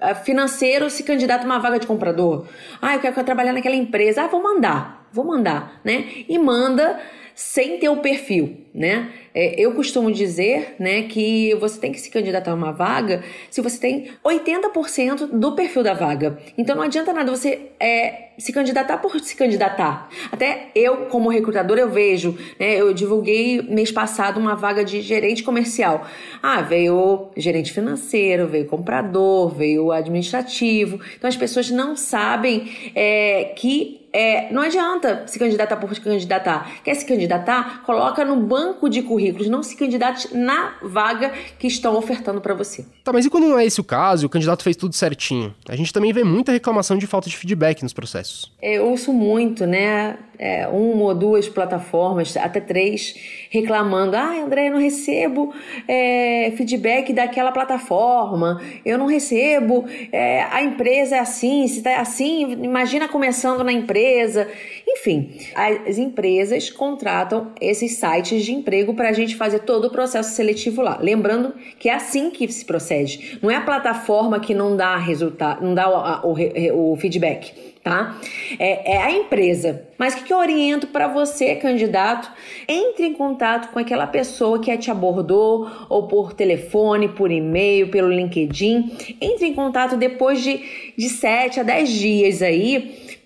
eh, 0.00 0.14
financeiro 0.14 0.88
se 0.88 1.02
candidata 1.02 1.44
a 1.44 1.46
uma 1.46 1.58
vaga 1.58 1.78
de 1.78 1.86
comprador. 1.86 2.46
Ah, 2.80 2.94
eu 2.94 3.00
quero 3.00 3.22
trabalhar 3.24 3.52
naquela 3.52 3.74
empresa, 3.74 4.22
ah, 4.22 4.26
vou 4.26 4.42
mandar, 4.42 5.06
vou 5.12 5.24
mandar, 5.24 5.80
né? 5.84 6.06
E 6.26 6.38
manda 6.38 6.98
sem 7.40 7.78
ter 7.78 7.88
o 7.88 7.96
perfil, 7.96 8.66
né? 8.74 9.08
É, 9.34 9.58
eu 9.58 9.72
costumo 9.72 10.12
dizer, 10.12 10.74
né, 10.78 11.04
que 11.04 11.54
você 11.54 11.80
tem 11.80 11.90
que 11.90 11.98
se 11.98 12.10
candidatar 12.10 12.50
a 12.50 12.54
uma 12.54 12.70
vaga 12.70 13.24
se 13.48 13.62
você 13.62 13.80
tem 13.80 14.10
80% 14.22 15.26
do 15.26 15.52
perfil 15.52 15.82
da 15.82 15.94
vaga. 15.94 16.38
Então 16.58 16.76
não 16.76 16.82
adianta 16.82 17.14
nada 17.14 17.34
você 17.34 17.70
é, 17.80 18.32
se 18.36 18.52
candidatar 18.52 18.98
por 18.98 19.18
se 19.20 19.34
candidatar. 19.34 20.10
Até 20.30 20.68
eu, 20.74 21.06
como 21.06 21.30
recrutador, 21.30 21.78
eu 21.78 21.88
vejo, 21.88 22.36
né, 22.58 22.78
eu 22.78 22.92
divulguei 22.92 23.62
mês 23.62 23.90
passado 23.90 24.38
uma 24.38 24.54
vaga 24.54 24.84
de 24.84 25.00
gerente 25.00 25.42
comercial. 25.42 26.06
Ah, 26.42 26.60
veio 26.60 27.30
gerente 27.38 27.72
financeiro, 27.72 28.48
veio 28.48 28.66
comprador, 28.66 29.48
veio 29.54 29.92
administrativo. 29.92 31.00
Então 31.16 31.26
as 31.26 31.38
pessoas 31.38 31.70
não 31.70 31.96
sabem 31.96 32.70
é, 32.94 33.54
que 33.56 33.99
é, 34.12 34.52
não 34.52 34.62
adianta 34.62 35.24
se 35.26 35.38
candidatar 35.38 35.76
por 35.76 35.94
se 35.94 36.00
candidatar. 36.00 36.82
Quer 36.82 36.94
se 36.94 37.06
candidatar? 37.06 37.82
Coloca 37.82 38.24
no 38.24 38.36
banco 38.36 38.88
de 38.88 39.02
currículos, 39.02 39.48
não 39.48 39.62
se 39.62 39.76
candidate 39.76 40.34
na 40.36 40.74
vaga 40.82 41.32
que 41.58 41.66
estão 41.66 41.96
ofertando 41.96 42.40
para 42.40 42.54
você. 42.54 42.84
Tá, 43.04 43.12
mas 43.12 43.24
e 43.24 43.30
quando 43.30 43.48
não 43.48 43.58
é 43.58 43.64
esse 43.64 43.80
o 43.80 43.84
caso 43.84 44.26
o 44.26 44.30
candidato 44.30 44.62
fez 44.62 44.76
tudo 44.76 44.94
certinho? 44.94 45.54
A 45.68 45.76
gente 45.76 45.92
também 45.92 46.12
vê 46.12 46.24
muita 46.24 46.52
reclamação 46.52 46.96
de 46.96 47.06
falta 47.06 47.28
de 47.28 47.36
feedback 47.36 47.82
nos 47.82 47.92
processos. 47.92 48.52
É, 48.60 48.78
eu 48.78 48.86
ouço 48.86 49.12
muito, 49.12 49.66
né? 49.66 50.18
É, 50.42 50.66
uma 50.68 51.02
ou 51.02 51.14
duas 51.14 51.50
plataformas, 51.50 52.34
até 52.34 52.60
três, 52.60 53.14
reclamando: 53.50 54.16
ah, 54.16 54.42
André, 54.42 54.68
eu 54.68 54.72
não 54.72 54.80
recebo 54.80 55.52
é, 55.86 56.50
feedback 56.56 57.12
daquela 57.12 57.52
plataforma, 57.52 58.58
eu 58.82 58.96
não 58.96 59.04
recebo, 59.04 59.84
é, 60.10 60.44
a 60.44 60.62
empresa 60.62 61.16
é 61.16 61.18
assim, 61.18 61.68
se 61.68 61.82
tá 61.82 62.00
assim, 62.00 62.52
imagina 62.52 63.06
começando 63.06 63.62
na 63.62 63.70
empresa. 63.70 64.48
Enfim, 64.88 65.30
as 65.54 65.98
empresas 65.98 66.70
contratam 66.70 67.52
esses 67.60 67.96
sites 67.96 68.42
de 68.42 68.54
emprego 68.54 68.94
para 68.94 69.10
a 69.10 69.12
gente 69.12 69.36
fazer 69.36 69.60
todo 69.60 69.88
o 69.88 69.90
processo 69.90 70.34
seletivo 70.34 70.80
lá. 70.80 70.98
Lembrando 71.02 71.52
que 71.78 71.90
é 71.90 71.94
assim 71.94 72.30
que 72.30 72.50
se 72.50 72.64
procede. 72.64 73.38
Não 73.42 73.50
é 73.50 73.56
a 73.56 73.60
plataforma 73.60 74.40
que 74.40 74.54
não 74.54 74.74
dá 74.74 74.96
resultado, 74.96 75.62
não 75.62 75.74
dá 75.74 76.22
o, 76.24 76.32
o, 76.32 76.92
o 76.92 76.96
feedback 76.96 77.69
tá? 77.82 78.18
É, 78.58 78.94
é, 78.94 79.02
a 79.02 79.10
empresa. 79.10 79.86
Mas 79.96 80.14
o 80.14 80.18
que, 80.18 80.24
que 80.24 80.32
eu 80.32 80.38
oriento 80.38 80.86
para 80.88 81.08
você, 81.08 81.54
candidato? 81.56 82.30
Entre 82.68 83.06
em 83.06 83.14
contato 83.14 83.72
com 83.72 83.78
aquela 83.78 84.06
pessoa 84.06 84.60
que 84.60 84.76
te 84.76 84.90
abordou, 84.90 85.70
ou 85.88 86.06
por 86.06 86.32
telefone, 86.32 87.08
por 87.08 87.30
e-mail, 87.30 87.88
pelo 87.88 88.08
LinkedIn. 88.08 89.16
Entre 89.20 89.46
em 89.46 89.54
contato 89.54 89.96
depois 89.96 90.42
de, 90.42 90.60
de 90.96 91.08
7 91.08 91.60
a 91.60 91.62
10 91.62 91.90
dias 91.90 92.42
aí 92.42 93.19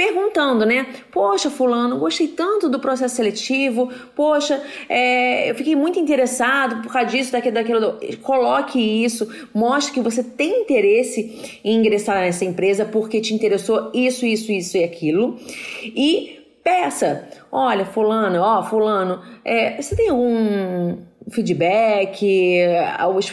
perguntando, 0.00 0.64
né? 0.64 0.86
Poxa, 1.12 1.50
fulano, 1.50 1.98
gostei 1.98 2.28
tanto 2.28 2.70
do 2.70 2.80
processo 2.80 3.16
seletivo. 3.16 3.92
Poxa, 4.16 4.62
é, 4.88 5.50
eu 5.50 5.54
fiquei 5.54 5.76
muito 5.76 5.98
interessado 5.98 6.80
por 6.80 6.90
causa 6.90 7.10
disso, 7.10 7.30
daquilo, 7.30 7.54
daquilo. 7.54 7.98
Coloque 8.22 8.80
isso, 8.80 9.28
mostre 9.52 9.92
que 9.92 10.00
você 10.00 10.24
tem 10.24 10.62
interesse 10.62 11.60
em 11.62 11.76
ingressar 11.76 12.16
nessa 12.22 12.46
empresa 12.46 12.86
porque 12.86 13.20
te 13.20 13.34
interessou 13.34 13.90
isso, 13.92 14.24
isso, 14.24 14.50
isso 14.50 14.78
e 14.78 14.84
aquilo. 14.84 15.38
E 15.84 16.40
peça, 16.64 17.28
olha, 17.52 17.84
fulano, 17.84 18.40
ó, 18.40 18.62
fulano, 18.62 19.20
é, 19.44 19.82
você 19.82 19.94
tem 19.94 20.08
algum 20.08 20.96
feedback, 21.30 22.58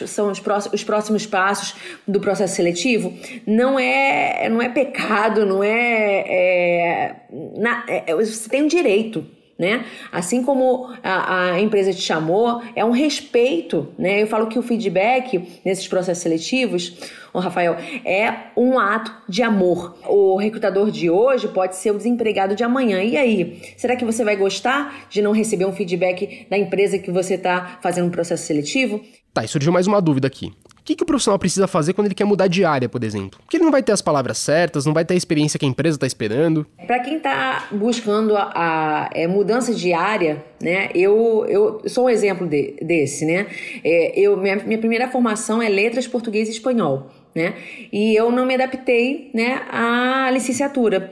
são 0.06 0.32
os 0.32 0.40
próximos, 0.40 0.74
os 0.74 0.84
próximos 0.84 1.26
passos 1.26 1.76
do 2.08 2.20
processo 2.20 2.56
seletivo, 2.56 3.14
não 3.46 3.80
é, 3.80 4.48
não 4.50 4.62
é 4.62 4.70
pecado, 4.70 5.46
não 5.46 5.64
é, 5.64 6.24
é, 6.28 7.16
na, 7.58 7.84
é 7.88 8.16
você 8.16 8.50
tem 8.50 8.64
um 8.64 8.68
direito 8.68 9.37
né? 9.58 9.86
Assim 10.12 10.44
como 10.44 10.94
a, 11.04 11.54
a, 11.54 11.62
empresa 11.62 11.94
te 11.94 12.02
chamou, 12.02 12.62
é 12.76 12.86
um 12.86 12.92
respeito, 12.92 13.88
né? 13.98 14.22
Eu 14.22 14.28
falo 14.28 14.48
que 14.48 14.60
o 14.60 14.62
feedback 14.62 15.60
nesses 15.66 15.88
processos 15.88 16.22
seletivos, 16.22 16.96
o 17.34 17.40
Rafael, 17.40 17.76
é 18.06 18.34
um 18.56 18.78
ato 18.78 19.12
de 19.28 19.42
amor. 19.42 19.98
O 20.08 20.38
recrutador 20.38 20.92
de 20.92 21.10
hoje 21.10 21.48
pode 21.48 21.76
ser 21.76 21.92
o 21.92 21.98
desempregado 21.98 22.56
de 22.56 22.64
amanhã. 22.64 23.02
E 23.04 23.18
aí, 23.18 23.62
será 23.78 23.96
que 23.96 24.06
você 24.06 24.24
vai 24.24 24.36
gostar 24.36 25.08
de 25.10 25.22
não 25.22 25.32
receber 25.32 25.66
um 25.66 25.74
feedback 25.74 26.46
da 26.50 26.58
empresa 26.58 27.00
que 27.00 27.12
você 27.12 27.34
está 27.34 27.80
fazendo 27.82 28.08
um 28.08 28.12
processo 28.12 28.46
seletivo? 28.46 29.02
Tá, 29.34 29.44
e 29.44 29.48
surgiu 29.48 29.72
mais 29.72 29.88
uma 29.88 30.02
dúvida 30.02 30.28
aqui 30.28 30.52
que, 30.88 30.96
que 30.96 31.04
o 31.04 31.06
profissional 31.06 31.38
precisa 31.38 31.68
fazer 31.68 31.92
quando 31.92 32.08
ele 32.08 32.16
quer 32.16 32.24
mudar 32.24 32.48
de 32.48 32.64
área, 32.64 32.88
por 32.88 33.04
exemplo? 33.04 33.38
Porque 33.44 33.58
ele 33.58 33.66
não 33.66 33.72
vai 33.72 33.84
ter 33.84 33.92
as 33.92 34.02
palavras 34.02 34.38
certas, 34.38 34.86
não 34.86 34.94
vai 34.94 35.04
ter 35.04 35.16
a 35.16 35.18
experiência 35.18 35.60
que 35.60 35.66
a 35.66 35.68
empresa 35.68 35.98
está 35.98 36.08
esperando. 36.08 36.66
Para 36.86 37.00
quem 37.00 37.18
está 37.18 37.68
buscando 37.72 38.38
a, 38.38 38.52
a 38.56 39.10
é, 39.14 39.28
mudança 39.28 39.74
de 39.74 39.92
área, 39.92 40.42
né? 40.62 40.90
Eu, 40.96 41.46
eu 41.50 41.82
sou 41.90 42.06
um 42.06 42.10
exemplo 42.10 42.48
de, 42.48 42.78
desse, 42.82 43.26
né? 43.26 43.48
É, 43.84 44.18
eu, 44.18 44.38
minha, 44.38 44.56
minha 44.56 44.78
primeira 44.78 45.10
formação 45.10 45.62
é 45.62 45.68
letras 45.68 46.08
português 46.08 46.48
e 46.48 46.52
espanhol, 46.52 47.10
né? 47.36 47.54
E 47.92 48.16
eu 48.16 48.32
não 48.32 48.46
me 48.46 48.54
adaptei, 48.54 49.30
né, 49.34 49.64
à 49.70 50.32
licenciatura. 50.32 51.12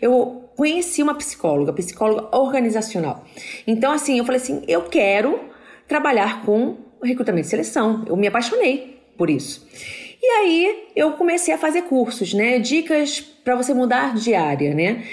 Eu 0.00 0.44
conheci 0.56 1.02
uma 1.02 1.16
psicóloga, 1.16 1.72
psicóloga 1.72 2.36
organizacional. 2.36 3.24
Então, 3.66 3.90
assim, 3.90 4.18
eu 4.18 4.24
falei 4.24 4.40
assim, 4.40 4.62
eu 4.68 4.82
quero 4.82 5.40
trabalhar 5.88 6.44
com 6.44 6.76
recrutamento 7.02 7.48
e 7.48 7.50
seleção. 7.50 8.04
Eu 8.06 8.16
me 8.16 8.28
apaixonei 8.28 8.97
por 9.18 9.28
isso. 9.28 9.66
E 10.22 10.26
aí 10.26 10.84
eu 10.96 11.12
comecei 11.12 11.52
a 11.52 11.58
fazer 11.58 11.82
cursos, 11.82 12.32
né? 12.32 12.58
Dicas 12.58 13.20
para 13.20 13.56
você 13.56 13.74
mudar 13.74 14.14
de 14.14 14.34
área, 14.34 14.74
né? 14.74 15.04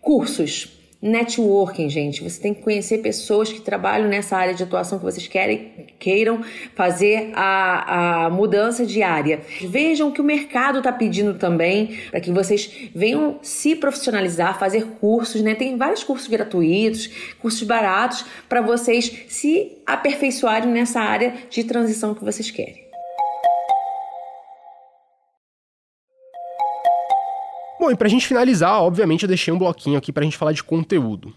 Cursos. 0.00 0.80
Networking, 1.02 1.88
gente. 1.88 2.22
Você 2.22 2.38
tem 2.38 2.52
que 2.52 2.60
conhecer 2.60 2.98
pessoas 2.98 3.50
que 3.50 3.62
trabalham 3.62 4.06
nessa 4.06 4.36
área 4.36 4.52
de 4.52 4.62
atuação 4.62 4.98
que 4.98 5.04
vocês 5.04 5.26
querem, 5.26 5.88
queiram 5.98 6.42
fazer 6.74 7.30
a, 7.32 8.26
a 8.26 8.30
mudança 8.30 8.84
de 8.84 9.02
área. 9.02 9.40
Vejam 9.62 10.08
o 10.08 10.12
que 10.12 10.20
o 10.20 10.24
mercado 10.24 10.78
está 10.78 10.92
pedindo 10.92 11.32
também, 11.38 11.98
para 12.10 12.20
que 12.20 12.30
vocês 12.30 12.90
venham 12.94 13.38
se 13.40 13.74
profissionalizar, 13.74 14.58
fazer 14.58 14.84
cursos, 15.00 15.40
né? 15.40 15.54
Tem 15.54 15.74
vários 15.78 16.04
cursos 16.04 16.28
gratuitos, 16.28 17.06
cursos 17.40 17.62
baratos, 17.62 18.26
para 18.46 18.60
vocês 18.60 19.24
se 19.26 19.78
aperfeiçoarem 19.86 20.70
nessa 20.70 21.00
área 21.00 21.32
de 21.48 21.64
transição 21.64 22.14
que 22.14 22.22
vocês 22.22 22.50
querem. 22.50 22.79
Bom, 27.80 27.90
e 27.90 27.96
pra 27.96 28.10
gente 28.10 28.26
finalizar, 28.26 28.82
obviamente 28.82 29.22
eu 29.22 29.26
deixei 29.26 29.54
um 29.54 29.58
bloquinho 29.58 29.96
aqui 29.96 30.12
pra 30.12 30.22
gente 30.22 30.36
falar 30.36 30.52
de 30.52 30.62
conteúdo. 30.62 31.32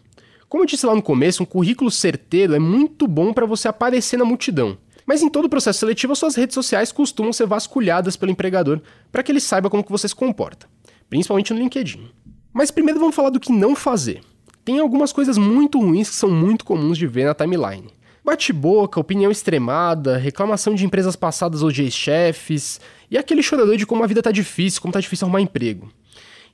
Como 0.50 0.62
eu 0.62 0.68
disse 0.68 0.86
lá 0.86 0.94
no 0.94 1.02
começo, 1.02 1.42
um 1.42 1.46
currículo 1.46 1.90
certeiro 1.90 2.54
é 2.54 2.60
muito 2.60 3.08
bom 3.08 3.32
para 3.32 3.46
você 3.46 3.70
aparecer 3.70 4.18
na 4.18 4.26
multidão. 4.26 4.78
Mas 5.06 5.22
em 5.22 5.30
todo 5.30 5.46
o 5.46 5.50
processo 5.50 5.80
seletivo, 5.80 6.14
suas 6.18 6.36
redes 6.36 6.54
sociais 6.54 6.92
costumam 6.92 7.32
ser 7.32 7.48
vasculhadas 7.48 8.18
pelo 8.18 8.30
empregador 8.30 8.82
para 9.10 9.24
que 9.24 9.32
ele 9.32 9.40
saiba 9.40 9.70
como 9.70 9.86
que 9.86 9.92
você 9.92 10.06
se 10.06 10.14
comporta, 10.14 10.68
principalmente 11.10 11.54
no 11.54 11.60
LinkedIn. 11.62 12.10
Mas 12.52 12.72
primeiro 12.72 13.00
vamos 13.00 13.16
falar 13.16 13.30
do 13.30 13.40
que 13.40 13.54
não 13.54 13.74
fazer. 13.74 14.20
Tem 14.66 14.80
algumas 14.80 15.14
coisas 15.14 15.38
muito 15.38 15.80
ruins 15.80 16.10
que 16.10 16.16
são 16.16 16.30
muito 16.30 16.66
comuns 16.66 16.98
de 16.98 17.08
ver 17.08 17.24
na 17.24 17.34
timeline. 17.34 17.88
Bate-boca, 18.22 19.00
opinião 19.00 19.32
extremada, 19.32 20.18
reclamação 20.18 20.76
de 20.76 20.86
empresas 20.86 21.16
passadas 21.16 21.64
ou 21.64 21.72
de 21.72 21.84
ex-chefes, 21.84 22.82
e 23.10 23.18
aquele 23.18 23.42
chorador 23.42 23.78
de 23.78 23.86
como 23.86 24.04
a 24.04 24.08
vida 24.08 24.22
tá 24.22 24.30
difícil, 24.30 24.82
como 24.82 24.94
tá 24.94 25.00
difícil 25.00 25.26
arrumar 25.26 25.40
emprego. 25.40 25.90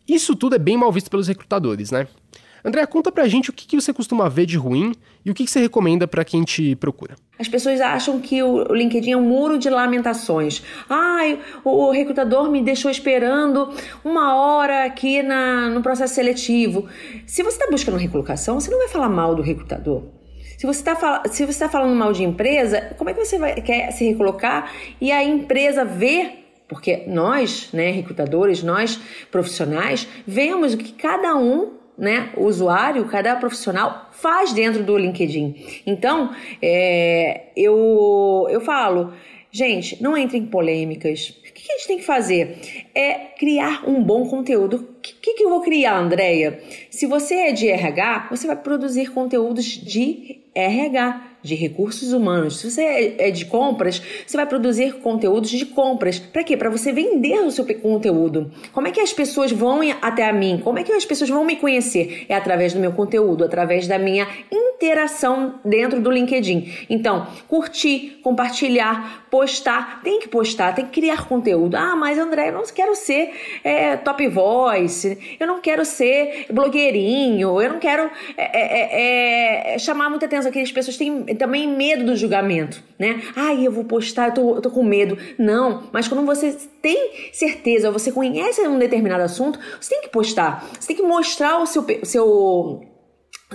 Isso 0.09 0.35
tudo 0.35 0.55
é 0.55 0.59
bem 0.59 0.75
mal 0.75 0.91
visto 0.91 1.09
pelos 1.09 1.27
recrutadores, 1.27 1.91
né? 1.91 2.07
André, 2.63 2.85
conta 2.85 3.11
pra 3.11 3.27
gente 3.27 3.49
o 3.49 3.53
que, 3.53 3.65
que 3.65 3.79
você 3.79 3.93
costuma 3.93 4.27
ver 4.27 4.45
de 4.45 4.57
ruim 4.57 4.93
e 5.23 5.31
o 5.31 5.33
que, 5.33 5.45
que 5.45 5.51
você 5.51 5.61
recomenda 5.61 6.07
para 6.07 6.25
quem 6.25 6.43
te 6.43 6.75
procura. 6.75 7.15
As 7.39 7.47
pessoas 7.47 7.79
acham 7.79 8.19
que 8.19 8.43
o 8.43 8.73
LinkedIn 8.73 9.11
é 9.11 9.17
um 9.17 9.21
muro 9.21 9.57
de 9.57 9.69
lamentações. 9.69 10.61
Ai, 10.89 11.39
o 11.63 11.89
recrutador 11.91 12.51
me 12.51 12.61
deixou 12.61 12.91
esperando 12.91 13.73
uma 14.03 14.35
hora 14.35 14.83
aqui 14.83 15.23
na, 15.23 15.69
no 15.69 15.81
processo 15.81 16.15
seletivo. 16.15 16.87
Se 17.25 17.41
você 17.43 17.55
está 17.57 17.71
buscando 17.71 17.97
recolocação, 17.97 18.59
você 18.59 18.69
não 18.69 18.79
vai 18.79 18.89
falar 18.89 19.07
mal 19.07 19.35
do 19.35 19.41
recrutador. 19.41 20.03
Se 20.57 20.65
você 20.65 20.81
está 20.81 21.23
você 21.25 21.59
tá 21.59 21.69
falando 21.69 21.95
mal 21.95 22.11
de 22.11 22.21
empresa, 22.23 22.93
como 22.97 23.09
é 23.09 23.13
que 23.13 23.23
você 23.23 23.39
vai, 23.39 23.55
quer 23.61 23.91
se 23.91 24.03
recolocar 24.03 24.69
e 24.99 25.09
a 25.09 25.23
empresa 25.23 25.85
vê 25.85 26.38
porque 26.69 27.03
nós, 27.07 27.69
né, 27.73 27.89
recrutadores, 27.89 28.61
nós 28.61 29.01
profissionais, 29.31 30.07
vemos 30.25 30.75
o 30.75 30.77
que 30.77 30.93
cada 30.93 31.35
um, 31.35 31.73
né, 31.97 32.29
usuário, 32.37 33.03
cada 33.05 33.35
profissional 33.35 34.09
faz 34.13 34.53
dentro 34.53 34.83
do 34.83 34.95
LinkedIn. 34.95 35.81
Então, 35.85 36.31
é, 36.61 37.47
eu, 37.57 38.47
eu 38.49 38.61
falo, 38.61 39.11
gente, 39.51 40.01
não 40.01 40.15
entre 40.15 40.37
em 40.37 40.45
polêmicas. 40.45 41.29
O 41.49 41.51
que 41.51 41.71
a 41.71 41.75
gente 41.75 41.87
tem 41.87 41.97
que 41.97 42.05
fazer? 42.05 42.85
É 42.93 43.15
criar 43.37 43.83
um 43.89 44.01
bom 44.01 44.29
conteúdo. 44.29 44.77
O 44.77 44.99
que, 45.01 45.33
que, 45.33 45.43
eu 45.43 45.49
vou 45.49 45.61
criar, 45.61 45.97
Andréia? 45.97 46.61
Se 46.91 47.07
você 47.07 47.33
é 47.33 47.51
de 47.51 47.67
RH, 47.67 48.27
você 48.29 48.45
vai 48.45 48.55
produzir 48.55 49.11
conteúdos 49.11 49.65
de 49.65 50.39
RH 50.53 51.28
de 51.41 51.55
recursos 51.55 52.13
humanos. 52.13 52.59
Se 52.59 52.69
você 52.69 52.81
é, 52.81 53.29
é 53.29 53.31
de 53.31 53.45
compras, 53.45 54.01
você 54.25 54.35
vai 54.35 54.45
produzir 54.45 54.95
conteúdos 54.95 55.49
de 55.49 55.65
compras. 55.65 56.19
Para 56.19 56.43
quê? 56.43 56.57
Para 56.57 56.69
você 56.69 56.91
vender 56.91 57.39
o 57.39 57.51
seu 57.51 57.65
conteúdo. 57.65 58.51
Como 58.73 58.87
é 58.87 58.91
que 58.91 58.99
as 58.99 59.13
pessoas 59.13 59.51
vão 59.51 59.79
até 60.01 60.27
a 60.27 60.33
mim? 60.33 60.59
Como 60.63 60.79
é 60.79 60.83
que 60.83 60.91
as 60.91 61.05
pessoas 61.05 61.29
vão 61.29 61.45
me 61.45 61.55
conhecer? 61.55 62.25
É 62.27 62.35
através 62.35 62.73
do 62.73 62.79
meu 62.79 62.91
conteúdo, 62.91 63.43
através 63.43 63.87
da 63.87 63.97
minha 63.97 64.27
interação 64.51 65.59
dentro 65.63 65.99
do 66.01 66.09
LinkedIn. 66.09 66.71
Então, 66.89 67.27
curtir, 67.47 68.19
compartilhar, 68.23 69.27
postar. 69.29 70.01
Tem 70.03 70.19
que 70.19 70.27
postar, 70.27 70.73
tem 70.73 70.85
que 70.85 70.91
criar 70.91 71.27
conteúdo. 71.27 71.75
Ah, 71.75 71.95
mas 71.95 72.17
André, 72.17 72.49
eu 72.49 72.53
não 72.53 72.63
quero 72.63 72.95
ser 72.95 73.31
é, 73.63 73.97
top 73.97 74.27
voice, 74.27 75.37
eu 75.39 75.47
não 75.47 75.59
quero 75.59 75.83
ser 75.83 76.45
blogueirinho, 76.49 77.61
eu 77.61 77.73
não 77.73 77.79
quero 77.79 78.09
é, 78.37 79.73
é, 79.73 79.75
é 79.75 79.79
chamar 79.79 80.09
muita 80.09 80.25
atenção, 80.25 80.51
que 80.51 80.59
as 80.59 80.71
pessoas 80.71 80.97
têm 80.97 81.25
também 81.35 81.67
medo 81.67 82.05
do 82.05 82.15
julgamento, 82.15 82.83
né? 82.97 83.21
Ai, 83.35 83.65
eu 83.65 83.71
vou 83.71 83.83
postar, 83.83 84.29
eu 84.29 84.33
tô, 84.33 84.55
eu 84.55 84.61
tô 84.61 84.71
com 84.71 84.83
medo. 84.83 85.17
Não, 85.37 85.83
mas 85.91 86.07
quando 86.07 86.25
você 86.25 86.57
tem 86.81 87.31
certeza, 87.31 87.91
você 87.91 88.11
conhece 88.11 88.61
um 88.67 88.79
determinado 88.79 89.23
assunto, 89.23 89.59
você 89.79 89.95
tem 89.95 90.01
que 90.01 90.09
postar, 90.09 90.67
você 90.79 90.87
tem 90.87 90.95
que 90.95 91.03
mostrar 91.03 91.59
o 91.59 91.65
seu, 91.65 91.85
seu 92.03 92.81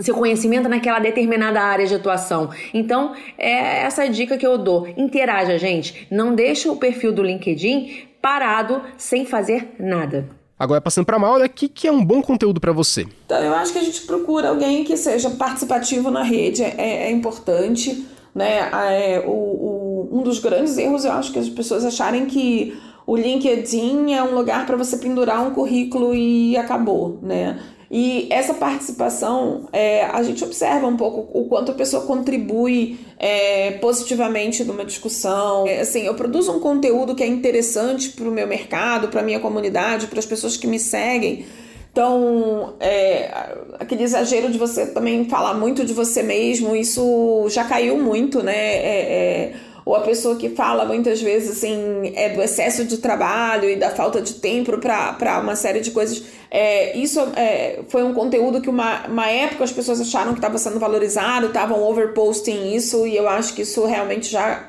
seu 0.03 0.15
conhecimento 0.15 0.69
naquela 0.69 0.99
determinada 0.99 1.61
área 1.61 1.87
de 1.87 1.95
atuação. 1.95 2.51
Então, 2.73 3.15
é 3.39 3.83
essa 3.85 4.09
dica 4.09 4.37
que 4.37 4.45
eu 4.47 4.59
dou. 4.59 4.89
Interaja, 4.97 5.57
gente. 5.57 6.09
Não 6.11 6.35
deixa 6.35 6.71
o 6.71 6.77
perfil 6.77 7.13
do 7.13 7.23
LinkedIn 7.23 8.09
parado 8.21 8.83
sem 8.97 9.25
fazer 9.25 9.75
nada. 9.79 10.29
Agora, 10.65 10.81
passando 10.81 11.05
para 11.05 11.17
a 11.17 11.19
Maura, 11.19 11.45
o 11.45 11.49
que, 11.51 11.69
que 11.69 11.87
é 11.87 11.93
um 11.93 12.03
bom 12.03 12.23
conteúdo 12.23 12.59
para 12.59 12.73
você? 12.73 13.07
Então, 13.27 13.39
eu 13.39 13.55
acho 13.55 13.71
que 13.71 13.79
a 13.79 13.83
gente 13.83 14.01
procura 14.07 14.49
alguém 14.49 14.83
que 14.83 14.97
seja 14.97 15.29
participativo 15.29 16.11
na 16.11 16.23
rede, 16.23 16.63
é, 16.63 17.05
é 17.05 17.11
importante. 17.11 18.07
Né? 18.35 18.71
É, 18.73 19.23
o, 19.27 19.31
o, 19.31 20.09
um 20.11 20.23
dos 20.23 20.39
grandes 20.39 20.79
erros, 20.79 21.05
eu 21.05 21.13
acho 21.13 21.33
que 21.33 21.39
as 21.39 21.51
pessoas 21.51 21.85
acharem 21.85 22.25
que 22.25 22.75
o 23.07 23.15
LinkedIn 23.15 24.15
é 24.15 24.23
um 24.23 24.35
lugar 24.35 24.65
para 24.65 24.75
você 24.75 24.97
pendurar 24.97 25.47
um 25.47 25.51
currículo 25.51 26.15
e 26.15 26.57
acabou, 26.57 27.19
né? 27.21 27.61
E 27.97 28.27
essa 28.29 28.53
participação, 28.53 29.69
é, 29.73 30.03
a 30.07 30.21
gente 30.25 30.43
observa 30.43 30.85
um 30.85 30.97
pouco 30.97 31.39
o 31.39 31.45
quanto 31.45 31.71
a 31.71 31.75
pessoa 31.77 32.05
contribui 32.05 32.99
é, 33.21 33.71
positivamente 33.81 34.65
numa 34.65 34.85
discussão. 34.85 35.65
É, 35.65 35.83
assim, 35.83 36.05
eu 36.05 36.15
produzo 36.17 36.51
um 36.51 36.59
conteúdo 36.59 37.15
que 37.15 37.23
é 37.23 37.27
interessante 37.29 38.09
para 38.09 38.29
o 38.29 38.33
meu 38.33 38.49
mercado, 38.49 39.07
para 39.07 39.21
a 39.21 39.23
minha 39.23 39.39
comunidade, 39.39 40.09
para 40.09 40.19
as 40.19 40.27
pessoas 40.27 40.57
que 40.57 40.67
me 40.67 40.81
seguem. 40.81 41.47
Então, 41.93 42.75
é, 42.81 43.31
aquele 43.79 44.03
exagero 44.03 44.51
de 44.51 44.59
você 44.59 44.87
também 44.87 45.29
falar 45.29 45.55
muito 45.55 45.85
de 45.85 45.93
você 45.93 46.21
mesmo, 46.21 46.75
isso 46.75 47.47
já 47.49 47.63
caiu 47.63 47.97
muito, 47.97 48.43
né? 48.43 49.53
Ou 49.85 49.95
a 49.95 50.01
pessoa 50.01 50.37
que 50.37 50.49
fala 50.49 50.87
muitas 50.87 51.21
vezes 51.21 51.59
assim 51.59 52.13
é 52.15 52.31
do 52.31 52.41
excesso 52.41 52.85
de 52.85 52.99
trabalho 52.99 53.69
e 53.69 53.77
da 53.77 53.91
falta 53.91 54.21
de 54.23 54.35
tempo 54.35 54.79
para 54.79 55.41
uma 55.43 55.55
série 55.55 55.81
de 55.81 55.91
coisas. 55.91 56.25
É, 56.51 56.97
isso 56.97 57.21
é, 57.37 57.81
foi 57.89 58.03
um 58.03 58.15
conteúdo 58.15 58.61
que 58.63 58.71
uma, 58.71 59.07
uma 59.07 59.29
época 59.29 59.65
as 59.65 59.73
pessoas 59.73 60.01
acharam 60.01 60.33
que 60.33 60.39
estava 60.39 60.57
sendo 60.57 60.79
valorizado, 60.79 61.49
estavam 61.49 61.83
overposting 61.83 62.75
isso, 62.75 63.07
e 63.07 63.17
eu 63.17 63.29
acho 63.29 63.55
que 63.55 63.63
isso 63.63 63.85
realmente 63.85 64.31
já, 64.31 64.69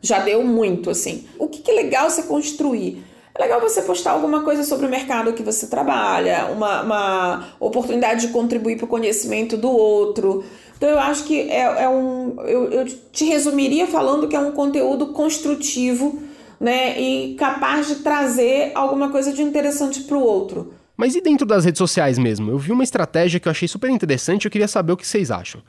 já 0.00 0.18
deu 0.20 0.42
muito, 0.42 0.90
assim. 0.90 1.28
O 1.38 1.46
que, 1.46 1.60
que 1.60 1.70
é 1.70 1.74
legal 1.74 2.10
você 2.10 2.22
construir? 2.22 3.04
É 3.38 3.42
legal 3.42 3.60
você 3.60 3.82
postar 3.82 4.12
alguma 4.12 4.42
coisa 4.42 4.64
sobre 4.64 4.86
o 4.86 4.88
mercado 4.88 5.34
que 5.34 5.42
você 5.42 5.66
trabalha, 5.66 6.46
uma, 6.46 6.80
uma 6.80 7.48
oportunidade 7.60 8.26
de 8.26 8.32
contribuir 8.32 8.76
para 8.76 8.86
o 8.86 8.88
conhecimento 8.88 9.58
do 9.58 9.70
outro. 9.70 10.42
Então 10.76 10.88
eu 10.88 10.98
acho 10.98 11.24
que 11.24 11.40
é, 11.40 11.84
é 11.84 11.88
um. 11.88 12.36
Eu, 12.42 12.70
eu 12.70 12.86
te 13.12 13.24
resumiria 13.24 13.86
falando 13.86 14.28
que 14.28 14.36
é 14.36 14.38
um 14.38 14.52
conteúdo 14.52 15.08
construtivo, 15.08 16.20
né? 16.60 17.00
E 17.00 17.34
capaz 17.34 17.88
de 17.88 17.96
trazer 17.96 18.72
alguma 18.74 19.10
coisa 19.10 19.32
de 19.32 19.42
interessante 19.42 20.02
para 20.02 20.16
o 20.16 20.22
outro. 20.22 20.74
Mas 20.96 21.14
e 21.14 21.20
dentro 21.20 21.46
das 21.46 21.64
redes 21.64 21.78
sociais 21.78 22.18
mesmo? 22.18 22.50
Eu 22.50 22.58
vi 22.58 22.72
uma 22.72 22.84
estratégia 22.84 23.38
que 23.38 23.48
eu 23.48 23.50
achei 23.50 23.68
super 23.68 23.90
interessante 23.90 24.44
e 24.44 24.46
eu 24.46 24.50
queria 24.50 24.68
saber 24.68 24.92
o 24.92 24.96
que 24.96 25.06
vocês 25.06 25.30
acham. 25.30 25.62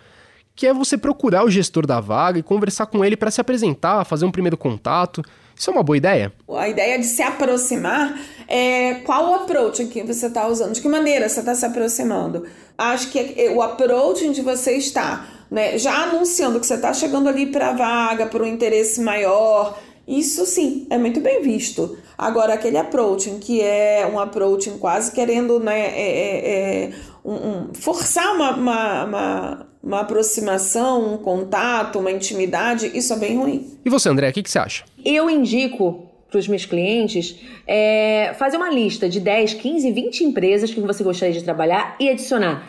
Que 0.56 0.68
é 0.68 0.74
você 0.74 0.98
procurar 0.98 1.46
o 1.46 1.50
gestor 1.50 1.86
da 1.86 2.00
vaga 2.00 2.40
e 2.40 2.44
conversar 2.44 2.88
com 2.88 3.04
ele 3.04 3.16
para 3.16 3.30
se 3.30 3.40
apresentar, 3.40 4.06
fazer 4.06 4.26
um 4.26 4.32
primeiro 4.32 4.58
contato. 4.58 5.22
Isso 5.58 5.70
é 5.70 5.74
uma 5.74 5.84
boa 5.84 5.98
ideia? 5.98 6.32
A 6.56 6.70
ideia 6.70 7.00
de 7.00 7.06
se 7.06 7.22
aproximar 7.22 8.20
é 8.48 8.96
qual 9.06 9.32
o 9.32 9.36
approach 9.36 9.86
que 9.88 10.04
você 10.04 10.28
está 10.28 10.48
usando, 10.48 10.74
de 10.74 10.82
que 10.82 10.88
maneira 10.88 11.28
você 11.28 11.40
está 11.40 11.56
se 11.56 11.66
aproximando. 11.66 12.46
Acho 12.78 13.10
que 13.10 13.18
é, 13.18 13.46
é 13.46 13.52
o 13.52 13.62
approach 13.62 14.30
de 14.30 14.42
você 14.42 14.74
está, 14.74 15.28
né, 15.50 15.78
já 15.78 16.04
anunciando 16.04 16.60
que 16.60 16.66
você 16.66 16.76
está 16.76 16.94
chegando 16.94 17.28
ali 17.28 17.48
para 17.48 17.70
a 17.70 17.74
vaga, 17.74 18.28
para 18.28 18.44
um 18.44 18.46
interesse 18.46 19.02
maior, 19.02 19.78
isso 20.08 20.46
sim 20.46 20.88
é 20.90 20.98
muito 20.98 21.20
bem 21.20 21.42
visto. 21.42 21.98
Agora, 22.18 22.54
aquele 22.54 22.78
approach 22.78 23.30
que 23.42 23.62
é 23.62 24.10
um 24.12 24.18
approach 24.18 24.70
quase 24.80 25.12
querendo 25.12 25.60
né, 25.60 25.80
é, 25.80 26.00
é, 26.00 26.84
é 26.86 26.94
um, 27.26 27.34
um, 27.34 27.74
forçar 27.74 28.34
uma, 28.34 28.56
uma, 28.56 29.04
uma, 29.04 29.67
uma, 29.88 30.02
aproximação, 30.02 31.14
um 31.14 31.18
contato, 31.18 31.98
uma 31.98 32.12
intimidade, 32.12 32.92
isso 32.94 33.14
é 33.14 33.16
bem 33.18 33.38
ruim. 33.38 33.78
E 33.86 33.90
você, 33.90 34.10
André, 34.10 34.30
o 34.30 34.34
que, 34.34 34.44
que 34.44 34.52
você 34.52 34.60
acha? 34.60 34.84
Eu 35.04 35.30
indico 35.30 36.06
para 36.30 36.40
os 36.40 36.48
meus 36.48 36.66
clientes 36.66 37.40
é, 37.66 38.36
fazer 38.38 38.58
uma 38.58 38.70
lista 38.70 39.08
de 39.08 39.22
10, 39.22 39.54
15, 39.54 39.92
20 39.92 40.24
empresas 40.26 40.74
que 40.74 40.82
você 40.82 41.04
gostaria 41.04 41.34
de 41.34 41.44
trabalhar 41.44 41.96
e 42.00 42.10
adicionar 42.10 42.68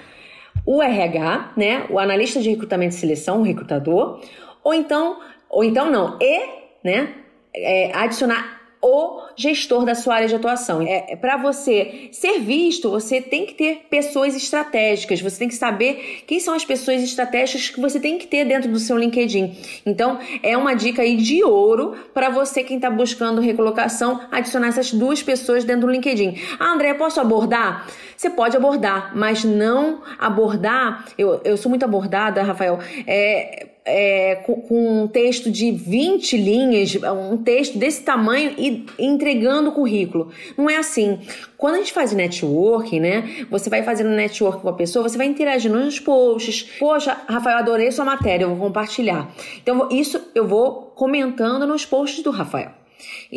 o 0.64 0.80
RH, 0.80 1.54
né, 1.56 1.86
o 1.90 1.98
analista 1.98 2.40
de 2.40 2.50
recrutamento 2.50 2.94
e 2.94 2.98
seleção, 2.98 3.40
o 3.40 3.42
recrutador, 3.42 4.20
ou 4.62 4.72
então, 4.72 5.18
ou 5.50 5.64
então 5.64 5.90
não, 5.90 6.16
e, 6.20 6.46
né, 6.84 7.14
é, 7.54 7.90
adicionar 7.96 8.57
o 8.80 9.22
gestor 9.36 9.84
da 9.84 9.94
sua 9.94 10.16
área 10.16 10.28
de 10.28 10.34
atuação. 10.34 10.82
É, 10.82 11.12
é 11.12 11.16
para 11.16 11.36
você 11.36 12.08
ser 12.12 12.40
visto, 12.40 12.90
você 12.90 13.20
tem 13.20 13.46
que 13.46 13.54
ter 13.54 13.86
pessoas 13.90 14.36
estratégicas, 14.36 15.20
você 15.20 15.38
tem 15.38 15.48
que 15.48 15.54
saber 15.54 16.22
quem 16.26 16.38
são 16.38 16.54
as 16.54 16.64
pessoas 16.64 17.02
estratégicas 17.02 17.70
que 17.70 17.80
você 17.80 17.98
tem 17.98 18.18
que 18.18 18.26
ter 18.26 18.44
dentro 18.44 18.70
do 18.70 18.78
seu 18.78 18.96
LinkedIn. 18.96 19.56
Então, 19.84 20.18
é 20.42 20.56
uma 20.56 20.74
dica 20.74 21.02
aí 21.02 21.16
de 21.16 21.42
ouro 21.42 21.96
para 22.14 22.30
você 22.30 22.62
quem 22.62 22.76
está 22.76 22.90
buscando 22.90 23.40
recolocação, 23.40 24.20
adicionar 24.30 24.68
essas 24.68 24.92
duas 24.92 25.22
pessoas 25.22 25.64
dentro 25.64 25.86
do 25.86 25.92
LinkedIn. 25.92 26.36
Ah, 26.58 26.72
André, 26.72 26.94
posso 26.94 27.20
abordar? 27.20 27.86
Você 28.16 28.30
pode 28.30 28.56
abordar, 28.56 29.12
mas 29.14 29.44
não 29.44 30.02
abordar. 30.18 31.04
Eu, 31.16 31.40
eu 31.44 31.56
sou 31.56 31.68
muito 31.68 31.84
abordada, 31.84 32.42
Rafael. 32.42 32.80
É, 33.06 33.67
é, 33.84 34.36
com, 34.36 34.60
com, 34.60 35.02
um 35.02 35.08
texto 35.08 35.50
de 35.50 35.70
20 35.70 36.36
linhas, 36.36 36.96
um 37.30 37.36
texto 37.38 37.78
desse 37.78 38.02
tamanho 38.02 38.54
e 38.58 38.84
entregando 38.98 39.70
o 39.70 39.72
currículo. 39.72 40.30
Não 40.56 40.68
é 40.68 40.76
assim. 40.76 41.18
Quando 41.56 41.76
a 41.76 41.78
gente 41.78 41.92
faz 41.92 42.12
networking, 42.12 43.00
né? 43.00 43.46
Você 43.50 43.70
vai 43.70 43.82
fazendo 43.82 44.10
network 44.10 44.62
com 44.62 44.68
a 44.68 44.74
pessoa, 44.74 45.08
você 45.08 45.16
vai 45.16 45.26
interagindo 45.26 45.78
nos 45.78 45.98
posts. 45.98 46.62
Poxa, 46.78 47.16
Rafael, 47.28 47.58
adorei 47.58 47.90
sua 47.90 48.04
matéria, 48.04 48.44
eu 48.44 48.54
vou 48.54 48.66
compartilhar. 48.66 49.32
Então, 49.62 49.88
isso 49.90 50.20
eu 50.34 50.46
vou 50.46 50.92
comentando 50.94 51.66
nos 51.66 51.84
posts 51.84 52.22
do 52.22 52.30
Rafael. 52.30 52.70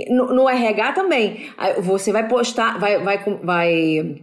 No, 0.09 0.33
no 0.33 0.49
RH 0.49 0.93
também. 0.93 1.49
Você 1.79 2.11
vai 2.11 2.27
postar, 2.27 2.79
vai, 2.79 2.97
vai, 2.99 3.17
vai 3.43 4.21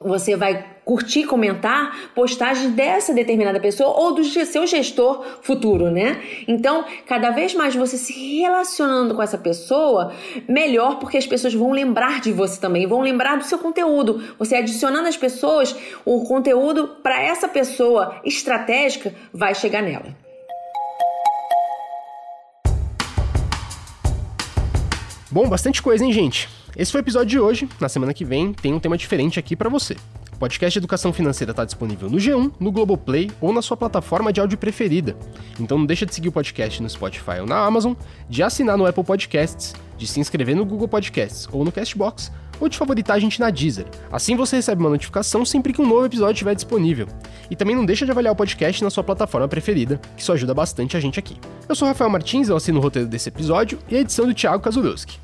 você 0.00 0.36
vai 0.36 0.74
curtir, 0.84 1.24
comentar 1.24 2.10
postagens 2.14 2.72
dessa 2.72 3.14
determinada 3.14 3.58
pessoa 3.60 3.90
ou 3.90 4.14
do 4.14 4.24
seu 4.24 4.66
gestor 4.66 5.24
futuro, 5.40 5.90
né? 5.90 6.20
Então, 6.46 6.84
cada 7.06 7.30
vez 7.30 7.54
mais 7.54 7.74
você 7.74 7.96
se 7.96 8.40
relacionando 8.40 9.14
com 9.14 9.22
essa 9.22 9.38
pessoa, 9.38 10.12
melhor, 10.48 10.98
porque 10.98 11.16
as 11.16 11.26
pessoas 11.26 11.54
vão 11.54 11.70
lembrar 11.70 12.20
de 12.20 12.32
você 12.32 12.60
também, 12.60 12.86
vão 12.86 13.00
lembrar 13.00 13.36
do 13.36 13.44
seu 13.44 13.58
conteúdo. 13.58 14.22
Você 14.38 14.56
adicionando 14.56 15.08
as 15.08 15.16
pessoas, 15.16 15.74
o 16.04 16.24
conteúdo 16.24 16.88
para 17.02 17.22
essa 17.22 17.48
pessoa 17.48 18.20
estratégica 18.24 19.14
vai 19.32 19.54
chegar 19.54 19.82
nela. 19.82 20.14
Bom, 25.30 25.48
bastante 25.48 25.82
coisa, 25.82 26.04
hein, 26.04 26.12
gente? 26.12 26.63
Esse 26.76 26.90
foi 26.90 27.00
o 27.00 27.04
episódio 27.04 27.28
de 27.28 27.38
hoje. 27.38 27.68
Na 27.80 27.88
semana 27.88 28.12
que 28.12 28.24
vem 28.24 28.52
tem 28.52 28.74
um 28.74 28.80
tema 28.80 28.98
diferente 28.98 29.38
aqui 29.38 29.54
para 29.54 29.68
você. 29.68 29.96
O 30.32 30.36
podcast 30.36 30.72
de 30.72 30.80
Educação 30.80 31.12
Financeira 31.12 31.52
está 31.52 31.64
disponível 31.64 32.10
no 32.10 32.16
G1, 32.16 32.52
no 32.58 32.72
Globoplay 32.72 33.30
ou 33.40 33.52
na 33.52 33.62
sua 33.62 33.76
plataforma 33.76 34.32
de 34.32 34.40
áudio 34.40 34.58
preferida. 34.58 35.16
Então 35.60 35.78
não 35.78 35.86
deixa 35.86 36.04
de 36.04 36.12
seguir 36.12 36.30
o 36.30 36.32
podcast 36.32 36.82
no 36.82 36.90
Spotify 36.90 37.38
ou 37.40 37.46
na 37.46 37.64
Amazon, 37.64 37.92
de 38.28 38.42
assinar 38.42 38.76
no 38.76 38.86
Apple 38.86 39.04
Podcasts, 39.04 39.72
de 39.96 40.04
se 40.04 40.18
inscrever 40.18 40.56
no 40.56 40.64
Google 40.64 40.88
Podcasts 40.88 41.48
ou 41.52 41.64
no 41.64 41.70
Castbox, 41.70 42.32
ou 42.60 42.68
de 42.68 42.76
favoritar 42.76 43.16
a 43.16 43.20
gente 43.20 43.38
na 43.38 43.50
Deezer. 43.50 43.86
Assim 44.10 44.34
você 44.34 44.56
recebe 44.56 44.82
uma 44.82 44.90
notificação 44.90 45.44
sempre 45.44 45.72
que 45.72 45.80
um 45.80 45.86
novo 45.86 46.06
episódio 46.06 46.32
estiver 46.32 46.56
disponível. 46.56 47.06
E 47.48 47.54
também 47.54 47.76
não 47.76 47.86
deixa 47.86 48.04
de 48.04 48.10
avaliar 48.10 48.32
o 48.32 48.36
podcast 48.36 48.82
na 48.82 48.90
sua 48.90 49.04
plataforma 49.04 49.46
preferida, 49.46 50.00
que 50.16 50.22
isso 50.22 50.32
ajuda 50.32 50.52
bastante 50.52 50.96
a 50.96 51.00
gente 51.00 51.20
aqui. 51.20 51.36
Eu 51.68 51.76
sou 51.76 51.86
Rafael 51.86 52.10
Martins, 52.10 52.48
eu 52.48 52.56
assino 52.56 52.80
o 52.80 52.82
roteiro 52.82 53.08
desse 53.08 53.28
episódio 53.28 53.78
e 53.88 53.96
a 53.96 54.00
edição 54.00 54.26
do 54.26 54.34
Thiago 54.34 54.62
Kazurowski. 54.62 55.23